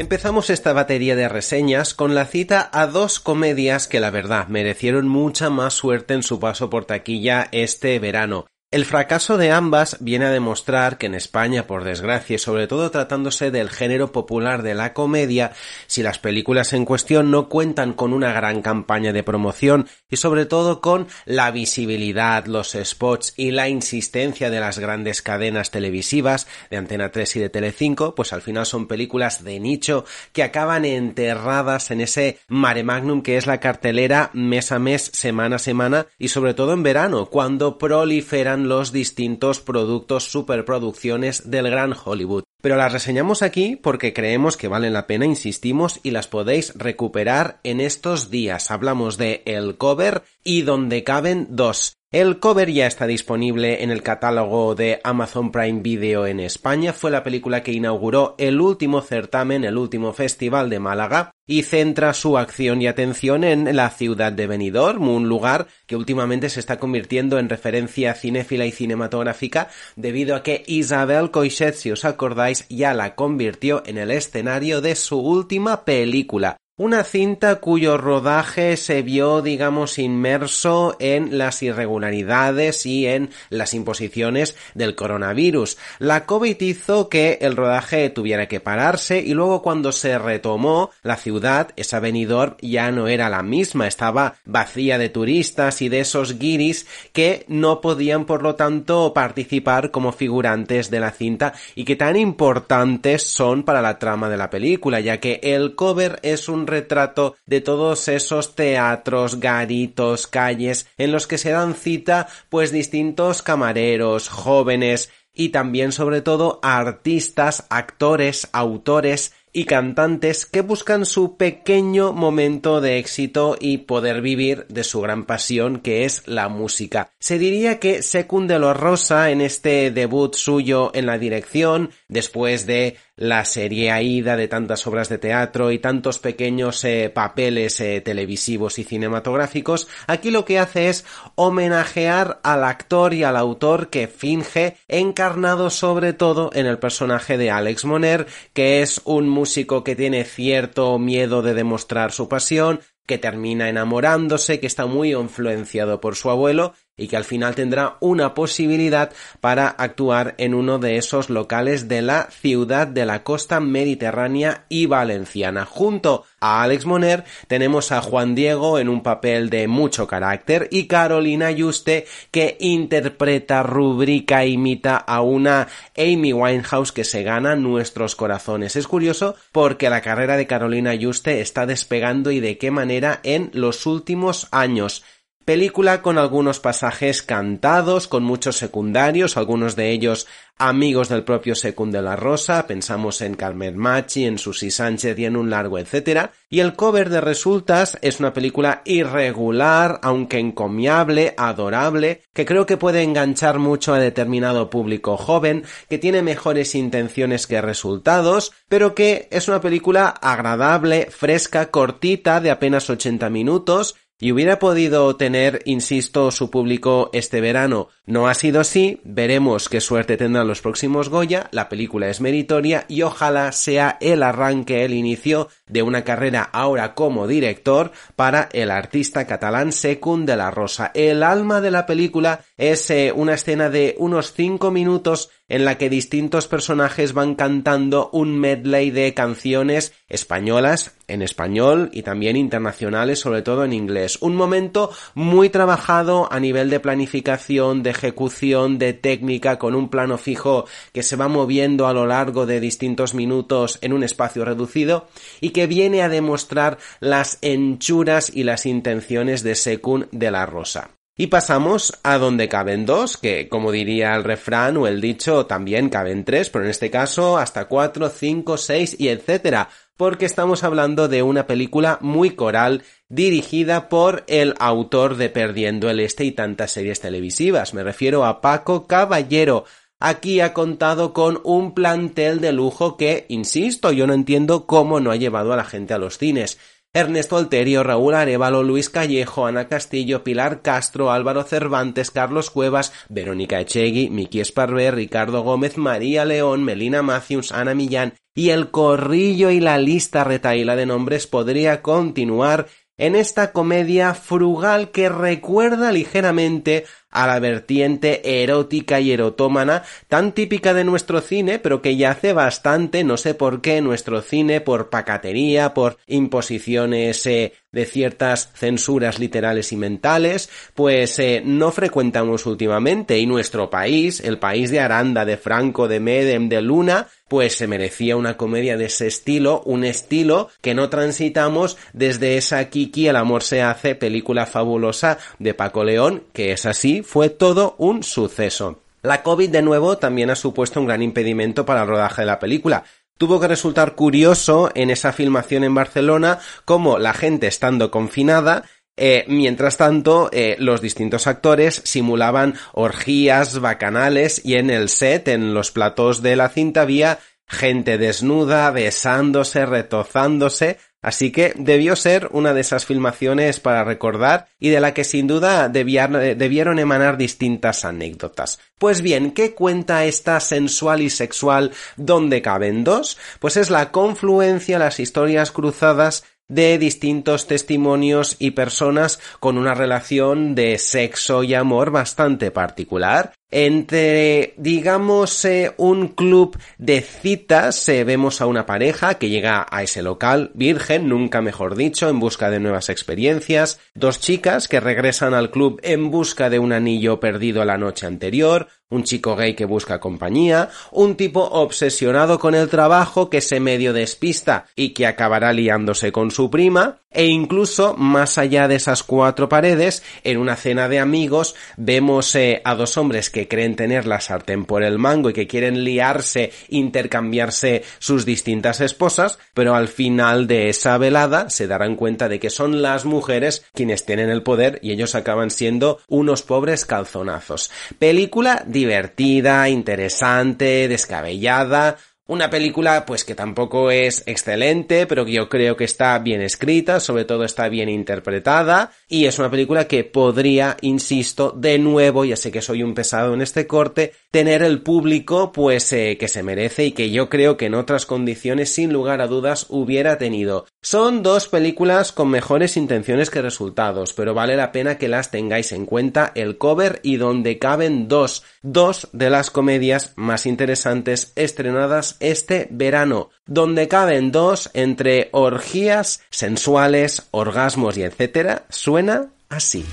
Empezamos 0.00 0.48
esta 0.48 0.72
batería 0.72 1.14
de 1.14 1.28
reseñas 1.28 1.92
con 1.92 2.14
la 2.14 2.24
cita 2.24 2.70
a 2.72 2.86
dos 2.86 3.20
comedias 3.20 3.86
que 3.86 4.00
la 4.00 4.08
verdad 4.08 4.48
merecieron 4.48 5.06
mucha 5.08 5.50
más 5.50 5.74
suerte 5.74 6.14
en 6.14 6.22
su 6.22 6.40
paso 6.40 6.70
por 6.70 6.86
taquilla 6.86 7.48
este 7.52 7.98
verano. 7.98 8.46
El 8.72 8.84
fracaso 8.84 9.36
de 9.36 9.50
ambas 9.50 9.96
viene 9.98 10.26
a 10.26 10.30
demostrar 10.30 10.96
que 10.96 11.06
en 11.06 11.16
España, 11.16 11.66
por 11.66 11.82
desgracia, 11.82 12.36
y 12.36 12.38
sobre 12.38 12.68
todo 12.68 12.92
tratándose 12.92 13.50
del 13.50 13.68
género 13.68 14.12
popular 14.12 14.62
de 14.62 14.76
la 14.76 14.92
comedia, 14.94 15.50
si 15.88 16.04
las 16.04 16.20
películas 16.20 16.72
en 16.72 16.84
cuestión 16.84 17.32
no 17.32 17.48
cuentan 17.48 17.94
con 17.94 18.12
una 18.12 18.32
gran 18.32 18.62
campaña 18.62 19.12
de 19.12 19.24
promoción 19.24 19.88
y 20.08 20.18
sobre 20.18 20.46
todo 20.46 20.80
con 20.80 21.08
la 21.24 21.50
visibilidad, 21.50 22.46
los 22.46 22.76
spots 22.80 23.34
y 23.36 23.50
la 23.50 23.68
insistencia 23.68 24.50
de 24.50 24.60
las 24.60 24.78
grandes 24.78 25.20
cadenas 25.20 25.72
televisivas 25.72 26.46
de 26.70 26.76
Antena 26.76 27.10
3 27.10 27.34
y 27.34 27.40
de 27.40 27.50
Telecinco, 27.50 28.14
pues 28.14 28.32
al 28.32 28.40
final 28.40 28.66
son 28.66 28.86
películas 28.86 29.42
de 29.42 29.58
nicho 29.58 30.04
que 30.32 30.44
acaban 30.44 30.84
enterradas 30.84 31.90
en 31.90 32.02
ese 32.02 32.38
mare 32.46 32.84
magnum 32.84 33.22
que 33.22 33.36
es 33.36 33.48
la 33.48 33.58
cartelera 33.58 34.30
mes 34.32 34.70
a 34.70 34.78
mes, 34.78 35.10
semana 35.12 35.56
a 35.56 35.58
semana 35.58 36.06
y 36.20 36.28
sobre 36.28 36.54
todo 36.54 36.72
en 36.72 36.84
verano, 36.84 37.26
cuando 37.26 37.76
proliferan 37.76 38.59
los 38.68 38.92
distintos 38.92 39.60
productos 39.60 40.24
superproducciones 40.24 41.50
del 41.50 41.70
gran 41.70 41.94
Hollywood. 42.04 42.44
Pero 42.62 42.76
las 42.76 42.92
reseñamos 42.92 43.42
aquí 43.42 43.76
porque 43.76 44.12
creemos 44.12 44.56
que 44.56 44.68
valen 44.68 44.92
la 44.92 45.06
pena, 45.06 45.24
insistimos, 45.24 46.00
y 46.02 46.10
las 46.10 46.28
podéis 46.28 46.74
recuperar 46.76 47.60
en 47.64 47.80
estos 47.80 48.30
días. 48.30 48.70
Hablamos 48.70 49.16
de 49.16 49.42
El 49.46 49.76
Cover 49.78 50.22
y 50.44 50.62
donde 50.62 51.04
caben 51.04 51.46
dos. 51.50 51.99
El 52.12 52.40
cover 52.40 52.72
ya 52.72 52.88
está 52.88 53.06
disponible 53.06 53.84
en 53.84 53.92
el 53.92 54.02
catálogo 54.02 54.74
de 54.74 55.00
Amazon 55.04 55.52
Prime 55.52 55.80
Video 55.80 56.26
en 56.26 56.40
España. 56.40 56.92
Fue 56.92 57.08
la 57.08 57.22
película 57.22 57.62
que 57.62 57.70
inauguró 57.70 58.34
el 58.36 58.60
último 58.60 59.00
certamen, 59.00 59.62
el 59.62 59.78
último 59.78 60.12
festival 60.12 60.70
de 60.70 60.80
Málaga 60.80 61.30
y 61.46 61.62
centra 61.62 62.12
su 62.12 62.36
acción 62.36 62.82
y 62.82 62.88
atención 62.88 63.44
en 63.44 63.76
la 63.76 63.90
ciudad 63.90 64.32
de 64.32 64.48
Benidorm, 64.48 65.08
un 65.08 65.28
lugar 65.28 65.68
que 65.86 65.94
últimamente 65.94 66.48
se 66.48 66.58
está 66.58 66.80
convirtiendo 66.80 67.38
en 67.38 67.48
referencia 67.48 68.14
cinéfila 68.14 68.66
y 68.66 68.72
cinematográfica 68.72 69.68
debido 69.94 70.34
a 70.34 70.42
que 70.42 70.64
Isabel 70.66 71.30
Coixet, 71.30 71.74
si 71.74 71.92
os 71.92 72.04
acordáis, 72.04 72.66
ya 72.68 72.92
la 72.92 73.14
convirtió 73.14 73.84
en 73.86 73.98
el 73.98 74.10
escenario 74.10 74.80
de 74.80 74.96
su 74.96 75.20
última 75.20 75.84
película. 75.84 76.56
Una 76.82 77.04
cinta 77.04 77.56
cuyo 77.56 77.98
rodaje 77.98 78.78
se 78.78 79.02
vio, 79.02 79.42
digamos, 79.42 79.98
inmerso 79.98 80.96
en 80.98 81.36
las 81.36 81.62
irregularidades 81.62 82.86
y 82.86 83.06
en 83.06 83.28
las 83.50 83.74
imposiciones 83.74 84.56
del 84.72 84.94
coronavirus. 84.94 85.76
La 85.98 86.24
COVID 86.24 86.58
hizo 86.62 87.10
que 87.10 87.36
el 87.42 87.54
rodaje 87.54 88.08
tuviera 88.08 88.48
que 88.48 88.60
pararse 88.60 89.18
y 89.18 89.34
luego 89.34 89.60
cuando 89.60 89.92
se 89.92 90.18
retomó 90.18 90.90
la 91.02 91.18
ciudad, 91.18 91.68
esa 91.76 92.00
Benidorm 92.00 92.56
ya 92.62 92.90
no 92.90 93.08
era 93.08 93.28
la 93.28 93.42
misma, 93.42 93.86
estaba 93.86 94.36
vacía 94.46 94.96
de 94.96 95.10
turistas 95.10 95.82
y 95.82 95.90
de 95.90 96.00
esos 96.00 96.38
guiris 96.38 96.86
que 97.12 97.44
no 97.46 97.82
podían 97.82 98.24
por 98.24 98.42
lo 98.42 98.54
tanto 98.54 99.12
participar 99.12 99.90
como 99.90 100.12
figurantes 100.12 100.90
de 100.90 101.00
la 101.00 101.10
cinta 101.10 101.52
y 101.74 101.84
que 101.84 101.96
tan 101.96 102.16
importantes 102.16 103.22
son 103.22 103.64
para 103.64 103.82
la 103.82 103.98
trama 103.98 104.30
de 104.30 104.38
la 104.38 104.48
película, 104.48 105.00
ya 105.00 105.20
que 105.20 105.40
el 105.42 105.74
cover 105.74 106.18
es 106.22 106.48
un 106.48 106.69
retrato 106.70 107.36
de 107.46 107.60
todos 107.60 108.08
esos 108.08 108.54
teatros, 108.54 109.40
garitos, 109.40 110.26
calles 110.26 110.86
en 110.96 111.12
los 111.12 111.26
que 111.26 111.38
se 111.38 111.50
dan 111.50 111.74
cita 111.74 112.28
pues 112.48 112.72
distintos 112.72 113.42
camareros, 113.42 114.28
jóvenes 114.28 115.10
y 115.34 115.50
también 115.50 115.92
sobre 115.92 116.22
todo 116.22 116.58
artistas, 116.62 117.66
actores, 117.70 118.48
autores 118.52 119.32
y 119.52 119.64
cantantes 119.64 120.46
que 120.46 120.60
buscan 120.60 121.04
su 121.04 121.36
pequeño 121.36 122.12
momento 122.12 122.80
de 122.80 122.98
éxito 122.98 123.56
y 123.58 123.78
poder 123.78 124.20
vivir 124.20 124.66
de 124.68 124.84
su 124.84 125.00
gran 125.00 125.24
pasión 125.24 125.80
que 125.80 126.04
es 126.04 126.22
la 126.26 126.48
música. 126.48 127.10
Se 127.18 127.38
diría 127.38 127.80
que 127.80 128.02
Secundelo 128.02 128.74
Rosa 128.74 129.30
en 129.30 129.40
este 129.40 129.90
debut 129.90 130.34
suyo 130.34 130.92
en 130.94 131.06
la 131.06 131.18
dirección, 131.18 131.90
después 132.08 132.66
de 132.66 132.96
la 133.20 133.44
serie 133.44 133.90
Aida 133.90 134.34
de 134.34 134.48
tantas 134.48 134.86
obras 134.86 135.10
de 135.10 135.18
teatro 135.18 135.70
y 135.72 135.78
tantos 135.78 136.18
pequeños 136.18 136.82
eh, 136.84 137.12
papeles 137.14 137.78
eh, 137.80 138.00
televisivos 138.00 138.78
y 138.78 138.84
cinematográficos, 138.84 139.88
aquí 140.06 140.30
lo 140.30 140.46
que 140.46 140.58
hace 140.58 140.88
es 140.88 141.04
homenajear 141.34 142.40
al 142.42 142.64
actor 142.64 143.12
y 143.12 143.22
al 143.22 143.36
autor 143.36 143.90
que 143.90 144.08
finge, 144.08 144.78
encarnado 144.88 145.68
sobre 145.68 146.14
todo 146.14 146.50
en 146.54 146.64
el 146.64 146.78
personaje 146.78 147.36
de 147.36 147.50
Alex 147.50 147.84
Moner, 147.84 148.26
que 148.54 148.80
es 148.80 149.02
un 149.04 149.28
músico 149.28 149.84
que 149.84 149.94
tiene 149.94 150.24
cierto 150.24 150.98
miedo 150.98 151.42
de 151.42 151.52
demostrar 151.52 152.12
su 152.12 152.26
pasión, 152.26 152.80
que 153.04 153.18
termina 153.18 153.68
enamorándose, 153.68 154.60
que 154.60 154.66
está 154.66 154.86
muy 154.86 155.12
influenciado 155.12 156.00
por 156.00 156.16
su 156.16 156.30
abuelo 156.30 156.72
y 157.00 157.08
que 157.08 157.16
al 157.16 157.24
final 157.24 157.54
tendrá 157.54 157.96
una 158.00 158.34
posibilidad 158.34 159.10
para 159.40 159.68
actuar 159.68 160.34
en 160.38 160.54
uno 160.54 160.78
de 160.78 160.98
esos 160.98 161.30
locales 161.30 161.88
de 161.88 162.02
la 162.02 162.28
ciudad 162.30 162.86
de 162.86 163.06
la 163.06 163.24
costa 163.24 163.58
mediterránea 163.58 164.66
y 164.68 164.84
valenciana. 164.84 165.64
Junto 165.64 166.24
a 166.40 166.62
Alex 166.62 166.84
Moner 166.84 167.24
tenemos 167.48 167.90
a 167.90 168.02
Juan 168.02 168.34
Diego 168.34 168.78
en 168.78 168.88
un 168.90 169.02
papel 169.02 169.48
de 169.48 169.66
mucho 169.66 170.06
carácter 170.06 170.68
y 170.70 170.86
Carolina 170.86 171.50
Yuste 171.50 172.06
que 172.30 172.58
interpreta, 172.60 173.62
rubrica 173.62 174.44
imita 174.44 174.96
a 174.96 175.22
una 175.22 175.68
Amy 175.96 176.34
Winehouse 176.34 176.92
que 176.92 177.04
se 177.04 177.22
gana 177.22 177.56
nuestros 177.56 178.14
corazones. 178.14 178.76
Es 178.76 178.86
curioso 178.86 179.36
porque 179.52 179.88
la 179.88 180.02
carrera 180.02 180.36
de 180.36 180.46
Carolina 180.46 180.94
Yuste 180.94 181.40
está 181.40 181.64
despegando 181.64 182.30
y 182.30 182.40
de 182.40 182.58
qué 182.58 182.70
manera 182.70 183.20
en 183.22 183.50
los 183.54 183.86
últimos 183.86 184.48
años. 184.50 185.02
Película 185.50 186.00
con 186.00 186.16
algunos 186.16 186.60
pasajes 186.60 187.24
cantados, 187.24 188.06
con 188.06 188.22
muchos 188.22 188.56
secundarios, 188.56 189.36
algunos 189.36 189.74
de 189.74 189.90
ellos 189.90 190.28
amigos 190.58 191.08
del 191.08 191.24
propio 191.24 191.56
Secund 191.56 191.92
de 191.92 192.02
la 192.02 192.14
Rosa, 192.14 192.68
pensamos 192.68 193.20
en 193.20 193.34
Carmen 193.34 193.76
Machi, 193.76 194.26
en 194.26 194.38
Susi 194.38 194.70
Sánchez 194.70 195.18
y 195.18 195.24
en 195.24 195.34
un 195.34 195.50
largo 195.50 195.80
etcétera, 195.80 196.30
y 196.48 196.60
el 196.60 196.74
cover 196.74 197.10
de 197.10 197.20
Resultas 197.20 197.98
es 198.00 198.20
una 198.20 198.32
película 198.32 198.82
irregular, 198.84 199.98
aunque 200.04 200.38
encomiable, 200.38 201.34
adorable, 201.36 202.22
que 202.32 202.46
creo 202.46 202.64
que 202.64 202.76
puede 202.76 203.02
enganchar 203.02 203.58
mucho 203.58 203.92
a 203.92 203.98
determinado 203.98 204.70
público 204.70 205.16
joven, 205.16 205.64
que 205.88 205.98
tiene 205.98 206.22
mejores 206.22 206.76
intenciones 206.76 207.48
que 207.48 207.60
resultados, 207.60 208.52
pero 208.68 208.94
que 208.94 209.26
es 209.32 209.48
una 209.48 209.60
película 209.60 210.10
agradable, 210.10 211.08
fresca, 211.10 211.72
cortita, 211.72 212.40
de 212.40 212.52
apenas 212.52 212.88
80 212.88 213.30
minutos, 213.30 213.96
y 214.20 214.32
hubiera 214.32 214.58
podido 214.58 215.16
tener, 215.16 215.62
insisto, 215.64 216.30
su 216.30 216.50
público 216.50 217.10
este 217.14 217.40
verano. 217.40 217.88
No 218.04 218.28
ha 218.28 218.34
sido 218.34 218.60
así, 218.60 219.00
veremos 219.02 219.68
qué 219.68 219.80
suerte 219.80 220.18
tendrán 220.18 220.46
los 220.46 220.60
próximos 220.60 221.08
Goya, 221.08 221.48
la 221.52 221.68
película 221.70 222.08
es 222.08 222.20
meritoria 222.20 222.84
y 222.86 223.02
ojalá 223.02 223.50
sea 223.52 223.96
el 224.00 224.22
arranque, 224.22 224.84
el 224.84 224.92
inicio 224.92 225.48
de 225.70 225.82
una 225.82 226.04
carrera 226.04 226.42
ahora 226.42 226.94
como 226.94 227.26
director 227.26 227.92
para 228.16 228.48
el 228.52 228.70
artista 228.70 229.26
catalán 229.26 229.72
Secund 229.72 230.26
de 230.28 230.36
la 230.36 230.50
Rosa. 230.50 230.90
El 230.94 231.22
alma 231.22 231.60
de 231.60 231.70
la 231.70 231.86
película 231.86 232.40
es 232.56 232.90
eh, 232.90 233.12
una 233.14 233.34
escena 233.34 233.70
de 233.70 233.94
unos 233.98 234.32
cinco 234.32 234.70
minutos 234.70 235.30
en 235.50 235.64
la 235.64 235.76
que 235.76 235.90
distintos 235.90 236.46
personajes 236.46 237.12
van 237.12 237.34
cantando 237.34 238.08
un 238.12 238.38
medley 238.38 238.90
de 238.90 239.12
canciones 239.14 239.92
españolas 240.08 240.94
en 241.08 241.22
español 241.22 241.90
y 241.92 242.02
también 242.02 242.36
internacionales, 242.36 243.18
sobre 243.18 243.42
todo 243.42 243.64
en 243.64 243.72
inglés. 243.72 244.18
Un 244.20 244.36
momento 244.36 244.92
muy 245.14 245.50
trabajado 245.50 246.32
a 246.32 246.38
nivel 246.38 246.70
de 246.70 246.78
planificación, 246.78 247.82
de 247.82 247.90
ejecución, 247.90 248.78
de 248.78 248.92
técnica, 248.92 249.58
con 249.58 249.74
un 249.74 249.88
plano 249.88 250.18
fijo 250.18 250.66
que 250.92 251.02
se 251.02 251.16
va 251.16 251.26
moviendo 251.26 251.88
a 251.88 251.92
lo 251.92 252.06
largo 252.06 252.46
de 252.46 252.60
distintos 252.60 253.12
minutos 253.14 253.78
en 253.82 253.92
un 253.92 254.04
espacio 254.04 254.44
reducido 254.44 255.08
y 255.40 255.50
que 255.50 255.59
viene 255.66 256.02
a 256.02 256.08
demostrar 256.08 256.78
las 257.00 257.38
henchuras 257.42 258.30
y 258.34 258.44
las 258.44 258.66
intenciones 258.66 259.42
de 259.42 259.54
Secund 259.54 260.08
de 260.12 260.30
la 260.30 260.46
Rosa. 260.46 260.90
Y 261.20 261.26
pasamos 261.26 261.98
a 262.02 262.16
donde 262.16 262.48
caben 262.48 262.86
dos, 262.86 263.18
que 263.18 263.50
como 263.50 263.72
diría 263.72 264.16
el 264.16 264.24
refrán 264.24 264.78
o 264.78 264.86
el 264.86 265.02
dicho, 265.02 265.44
también 265.44 265.90
caben 265.90 266.24
tres, 266.24 266.48
pero 266.48 266.64
en 266.64 266.70
este 266.70 266.90
caso 266.90 267.36
hasta 267.36 267.66
cuatro, 267.66 268.08
cinco, 268.08 268.56
seis 268.56 268.96
y 268.98 269.08
etcétera, 269.08 269.68
porque 269.98 270.24
estamos 270.24 270.64
hablando 270.64 271.08
de 271.08 271.22
una 271.22 271.46
película 271.46 271.98
muy 272.00 272.30
coral 272.30 272.84
dirigida 273.10 273.90
por 273.90 274.24
el 274.28 274.54
autor 274.58 275.18
de 275.18 275.28
Perdiendo 275.28 275.90
el 275.90 276.00
Este 276.00 276.24
y 276.24 276.32
tantas 276.32 276.70
series 276.70 277.00
televisivas. 277.00 277.74
Me 277.74 277.84
refiero 277.84 278.24
a 278.24 278.40
Paco 278.40 278.86
Caballero. 278.86 279.66
Aquí 280.00 280.40
ha 280.40 280.54
contado 280.54 281.12
con 281.12 281.40
un 281.44 281.74
plantel 281.74 282.40
de 282.40 282.52
lujo 282.52 282.96
que, 282.96 283.26
insisto, 283.28 283.92
yo 283.92 284.06
no 284.06 284.14
entiendo 284.14 284.66
cómo 284.66 284.98
no 284.98 285.10
ha 285.10 285.16
llevado 285.16 285.52
a 285.52 285.56
la 285.56 285.64
gente 285.64 285.92
a 285.92 285.98
los 285.98 286.16
cines. 286.16 286.58
Ernesto 286.94 287.36
Alterio, 287.36 287.84
Raúl 287.84 288.14
Arevalo, 288.14 288.62
Luis 288.62 288.88
Callejo, 288.88 289.46
Ana 289.46 289.68
Castillo, 289.68 290.24
Pilar 290.24 290.62
Castro, 290.62 291.12
Álvaro 291.12 291.44
Cervantes, 291.44 292.10
Carlos 292.10 292.50
Cuevas, 292.50 292.92
Verónica 293.10 293.60
Echegui, 293.60 294.08
Miki 294.08 294.40
Esparver, 294.40 294.94
Ricardo 294.94 295.42
Gómez, 295.42 295.76
María 295.76 296.24
León, 296.24 296.64
Melina 296.64 297.02
Matthews, 297.02 297.52
Ana 297.52 297.74
Millán 297.74 298.14
y 298.34 298.50
el 298.50 298.70
corrillo 298.70 299.50
y 299.50 299.60
la 299.60 299.76
lista 299.78 300.24
retaíla 300.24 300.76
de 300.76 300.86
nombres 300.86 301.26
podría 301.26 301.82
continuar 301.82 302.66
en 302.96 303.16
esta 303.16 303.52
comedia 303.52 304.14
frugal 304.14 304.90
que 304.90 305.08
recuerda 305.08 305.92
ligeramente 305.92 306.86
a 307.10 307.26
la 307.26 307.38
vertiente 307.40 308.42
erótica 308.42 309.00
y 309.00 309.12
erotómana 309.12 309.82
tan 310.08 310.32
típica 310.32 310.74
de 310.74 310.84
nuestro 310.84 311.20
cine, 311.20 311.58
pero 311.58 311.82
que 311.82 311.96
ya 311.96 312.12
hace 312.12 312.32
bastante, 312.32 313.04
no 313.04 313.16
sé 313.16 313.34
por 313.34 313.60
qué, 313.60 313.80
nuestro 313.80 314.22
cine, 314.22 314.60
por 314.60 314.90
pacatería, 314.90 315.74
por 315.74 315.98
imposiciones 316.06 317.26
eh, 317.26 317.52
de 317.72 317.86
ciertas 317.86 318.50
censuras 318.54 319.18
literales 319.18 319.72
y 319.72 319.76
mentales, 319.76 320.50
pues 320.74 321.18
eh, 321.18 321.42
no 321.44 321.70
frecuentamos 321.70 322.46
últimamente. 322.46 323.18
Y 323.18 323.26
nuestro 323.26 323.70
país, 323.70 324.20
el 324.20 324.38
país 324.38 324.70
de 324.70 324.80
Aranda, 324.80 325.24
de 325.24 325.36
Franco, 325.36 325.88
de 325.88 326.00
Medem, 326.00 326.48
de 326.48 326.62
Luna, 326.62 327.08
pues 327.30 327.56
se 327.56 327.68
merecía 327.68 328.16
una 328.16 328.36
comedia 328.36 328.76
de 328.76 328.86
ese 328.86 329.06
estilo, 329.06 329.62
un 329.64 329.84
estilo 329.84 330.48
que 330.60 330.74
no 330.74 330.90
transitamos 330.90 331.78
desde 331.92 332.36
esa 332.36 332.68
Kiki 332.70 333.06
El 333.06 333.14
amor 333.14 333.44
se 333.44 333.62
hace, 333.62 333.94
película 333.94 334.46
fabulosa 334.46 335.16
de 335.38 335.54
Paco 335.54 335.84
León, 335.84 336.24
que 336.32 336.50
es 336.50 336.66
así, 336.66 337.04
fue 337.04 337.30
todo 337.30 337.76
un 337.78 338.02
suceso. 338.02 338.80
La 339.02 339.22
COVID 339.22 339.48
de 339.48 339.62
nuevo 339.62 339.96
también 339.96 340.30
ha 340.30 340.34
supuesto 340.34 340.80
un 340.80 340.86
gran 340.86 341.02
impedimento 341.02 341.64
para 341.64 341.82
el 341.82 341.88
rodaje 341.88 342.22
de 342.22 342.26
la 342.26 342.40
película, 342.40 342.82
tuvo 343.16 343.38
que 343.38 343.46
resultar 343.46 343.94
curioso 343.94 344.72
en 344.74 344.90
esa 344.90 345.12
filmación 345.12 345.62
en 345.62 345.74
Barcelona 345.74 346.40
como 346.64 346.98
la 346.98 347.12
gente 347.12 347.46
estando 347.46 347.92
confinada 347.92 348.64
eh, 349.02 349.24
mientras 349.28 349.78
tanto, 349.78 350.28
eh, 350.30 350.56
los 350.58 350.82
distintos 350.82 351.26
actores 351.26 351.80
simulaban 351.86 352.54
orgías 352.74 353.58
bacanales 353.58 354.42
y 354.44 354.56
en 354.56 354.68
el 354.68 354.90
set, 354.90 355.28
en 355.28 355.54
los 355.54 355.70
platos 355.70 356.20
de 356.20 356.36
la 356.36 356.50
cinta, 356.50 356.82
había 356.82 357.18
gente 357.46 357.96
desnuda, 357.96 358.70
besándose, 358.70 359.64
retozándose, 359.64 360.76
así 361.00 361.32
que 361.32 361.54
debió 361.56 361.96
ser 361.96 362.28
una 362.32 362.52
de 362.52 362.60
esas 362.60 362.84
filmaciones 362.84 363.58
para 363.58 363.84
recordar 363.84 364.48
y 364.58 364.68
de 364.68 364.80
la 364.80 364.92
que 364.92 365.04
sin 365.04 365.26
duda 365.26 365.70
debieron 365.70 366.78
emanar 366.78 367.16
distintas 367.16 367.86
anécdotas. 367.86 368.60
Pues 368.78 369.00
bien, 369.00 369.30
¿qué 369.30 369.54
cuenta 369.54 370.04
esta 370.04 370.38
sensual 370.40 371.00
y 371.00 371.08
sexual 371.08 371.72
donde 371.96 372.42
caben 372.42 372.84
dos? 372.84 373.16
Pues 373.38 373.56
es 373.56 373.70
la 373.70 373.92
confluencia, 373.92 374.78
las 374.78 375.00
historias 375.00 375.52
cruzadas 375.52 376.22
de 376.50 376.76
distintos 376.78 377.46
testimonios 377.46 378.36
y 378.38 378.50
personas 378.50 379.18
con 379.40 379.56
una 379.56 379.72
relación 379.72 380.54
de 380.54 380.76
sexo 380.76 381.42
y 381.42 381.54
amor 381.54 381.90
bastante 381.90 382.50
particular. 382.50 383.32
Entre, 383.52 384.54
digamos, 384.56 385.44
eh, 385.44 385.74
un 385.76 386.08
club 386.08 386.56
de 386.78 387.00
citas, 387.00 387.88
eh, 387.88 388.04
vemos 388.04 388.40
a 388.40 388.46
una 388.46 388.64
pareja 388.64 389.14
que 389.14 389.28
llega 389.28 389.66
a 389.68 389.82
ese 389.82 390.02
local, 390.02 390.52
virgen, 390.54 391.08
nunca 391.08 391.42
mejor 391.42 391.74
dicho, 391.74 392.08
en 392.08 392.20
busca 392.20 392.48
de 392.48 392.60
nuevas 392.60 392.88
experiencias, 392.88 393.80
dos 393.94 394.20
chicas 394.20 394.68
que 394.68 394.78
regresan 394.78 395.34
al 395.34 395.50
club 395.50 395.80
en 395.82 396.10
busca 396.10 396.48
de 396.48 396.60
un 396.60 396.72
anillo 396.72 397.18
perdido 397.18 397.64
la 397.64 397.76
noche 397.76 398.06
anterior, 398.06 398.68
un 398.90 399.04
chico 399.04 399.36
gay 399.36 399.54
que 399.54 399.64
busca 399.64 400.00
compañía, 400.00 400.68
un 400.90 401.14
tipo 401.14 401.42
obsesionado 401.42 402.38
con 402.38 402.54
el 402.54 402.68
trabajo 402.68 403.30
que 403.30 403.40
se 403.40 403.60
medio 403.60 403.92
despista 403.92 404.66
y 404.74 404.90
que 404.90 405.06
acabará 405.06 405.52
liándose 405.52 406.12
con 406.12 406.30
su 406.30 406.50
prima, 406.50 406.98
e 407.10 407.26
incluso 407.26 407.94
más 407.96 408.38
allá 408.38 408.68
de 408.68 408.76
esas 408.76 409.02
cuatro 409.02 409.48
paredes, 409.48 410.02
en 410.24 410.38
una 410.38 410.56
cena 410.56 410.88
de 410.88 410.98
amigos, 410.98 411.54
vemos 411.76 412.34
eh, 412.34 412.60
a 412.64 412.74
dos 412.74 412.96
hombres 412.96 413.30
que 413.40 413.48
creen 413.48 413.74
tener 413.74 414.06
la 414.06 414.20
sartén 414.20 414.66
por 414.66 414.82
el 414.82 414.98
mango 414.98 415.30
y 415.30 415.32
que 415.32 415.46
quieren 415.46 415.82
liarse, 415.82 416.52
intercambiarse 416.68 417.82
sus 417.98 418.26
distintas 418.26 418.82
esposas, 418.82 419.38
pero 419.54 419.74
al 419.74 419.88
final 419.88 420.46
de 420.46 420.68
esa 420.68 420.98
velada 420.98 421.48
se 421.48 421.66
darán 421.66 421.96
cuenta 421.96 422.28
de 422.28 422.38
que 422.38 422.50
son 422.50 422.82
las 422.82 423.06
mujeres 423.06 423.64
quienes 423.72 424.04
tienen 424.04 424.28
el 424.28 424.42
poder 424.42 424.78
y 424.82 424.92
ellos 424.92 425.14
acaban 425.14 425.50
siendo 425.50 426.00
unos 426.06 426.42
pobres 426.42 426.84
calzonazos. 426.84 427.70
Película 427.98 428.62
divertida, 428.66 429.66
interesante, 429.70 430.86
descabellada, 430.86 431.96
Una 432.30 432.48
película 432.48 433.04
pues 433.06 433.24
que 433.24 433.34
tampoco 433.34 433.90
es 433.90 434.22
excelente, 434.24 435.08
pero 435.08 435.24
que 435.24 435.32
yo 435.32 435.48
creo 435.48 435.76
que 435.76 435.82
está 435.82 436.16
bien 436.20 436.42
escrita, 436.42 437.00
sobre 437.00 437.24
todo 437.24 437.42
está 437.42 437.68
bien 437.68 437.88
interpretada 437.88 438.92
y 439.08 439.24
es 439.24 439.40
una 439.40 439.50
película 439.50 439.88
que 439.88 440.04
podría, 440.04 440.76
insisto, 440.80 441.50
de 441.50 441.80
nuevo, 441.80 442.24
ya 442.24 442.36
sé 442.36 442.52
que 442.52 442.62
soy 442.62 442.84
un 442.84 442.94
pesado 442.94 443.34
en 443.34 443.40
este 443.40 443.66
corte, 443.66 444.12
tener 444.30 444.62
el 444.62 444.82
público 444.82 445.52
pues 445.52 445.92
eh, 445.92 446.16
que 446.18 446.28
se 446.28 446.42
merece 446.42 446.86
y 446.86 446.92
que 446.92 447.10
yo 447.10 447.28
creo 447.28 447.56
que 447.56 447.66
en 447.66 447.74
otras 447.74 448.06
condiciones 448.06 448.72
sin 448.72 448.92
lugar 448.92 449.20
a 449.20 449.26
dudas 449.26 449.66
hubiera 449.68 450.18
tenido. 450.18 450.66
Son 450.82 451.22
dos 451.22 451.48
películas 451.48 452.12
con 452.12 452.30
mejores 452.30 452.76
intenciones 452.76 453.30
que 453.30 453.42
resultados, 453.42 454.12
pero 454.12 454.32
vale 454.32 454.56
la 454.56 454.72
pena 454.72 454.98
que 454.98 455.08
las 455.08 455.30
tengáis 455.30 455.72
en 455.72 455.84
cuenta 455.84 456.32
el 456.34 456.58
cover 456.58 457.00
y 457.02 457.16
donde 457.16 457.58
caben 457.58 458.08
dos, 458.08 458.44
dos 458.62 459.08
de 459.12 459.30
las 459.30 459.50
comedias 459.50 460.12
más 460.16 460.46
interesantes 460.46 461.32
estrenadas 461.34 462.16
este 462.20 462.68
verano, 462.70 463.30
donde 463.46 463.88
caben 463.88 464.30
dos 464.30 464.70
entre 464.74 465.28
orgías 465.32 466.20
sensuales, 466.30 467.28
orgasmos 467.32 467.96
y 467.98 468.02
etcétera, 468.02 468.66
suena 468.68 469.30
así. 469.48 469.84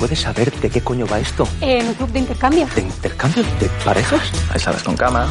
¿Puedes 0.00 0.18
saber 0.20 0.50
de 0.50 0.70
qué 0.70 0.80
coño 0.80 1.06
va 1.06 1.20
esto? 1.20 1.46
En 1.60 1.86
un 1.88 1.92
club 1.92 2.10
de 2.10 2.20
intercambio. 2.20 2.66
¿De 2.74 2.80
intercambio? 2.80 3.44
¿De 3.60 3.68
parejas? 3.84 4.32
Hay 4.50 4.58
salas 4.58 4.82
con 4.82 4.96
cama, 4.96 5.28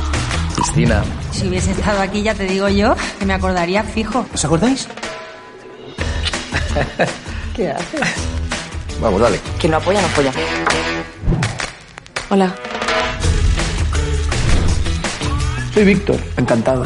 piscina. 0.56 1.04
Si 1.32 1.48
hubiese 1.48 1.72
estado 1.72 2.00
aquí, 2.02 2.22
ya 2.22 2.36
te 2.36 2.44
digo 2.44 2.70
yo, 2.70 2.96
que 3.18 3.26
me 3.26 3.34
acordaría 3.34 3.84
fijo. 3.84 4.28
¿Os 4.32 4.46
acordáis? 4.46 4.88
¿Qué 7.56 7.72
haces? 7.72 8.02
Vamos, 9.02 9.20
dale. 9.20 9.40
Quien 9.60 9.72
no 9.72 9.78
apoya, 9.78 10.02
no 10.02 10.08
apoya. 10.08 10.32
Hola. 12.30 12.56
Soy 15.74 15.84
Víctor, 15.84 16.20
encantado. 16.38 16.86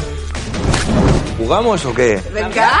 ¿Jugamos 1.36 1.84
o 1.84 1.92
qué? 1.92 2.18
Venga. 2.32 2.80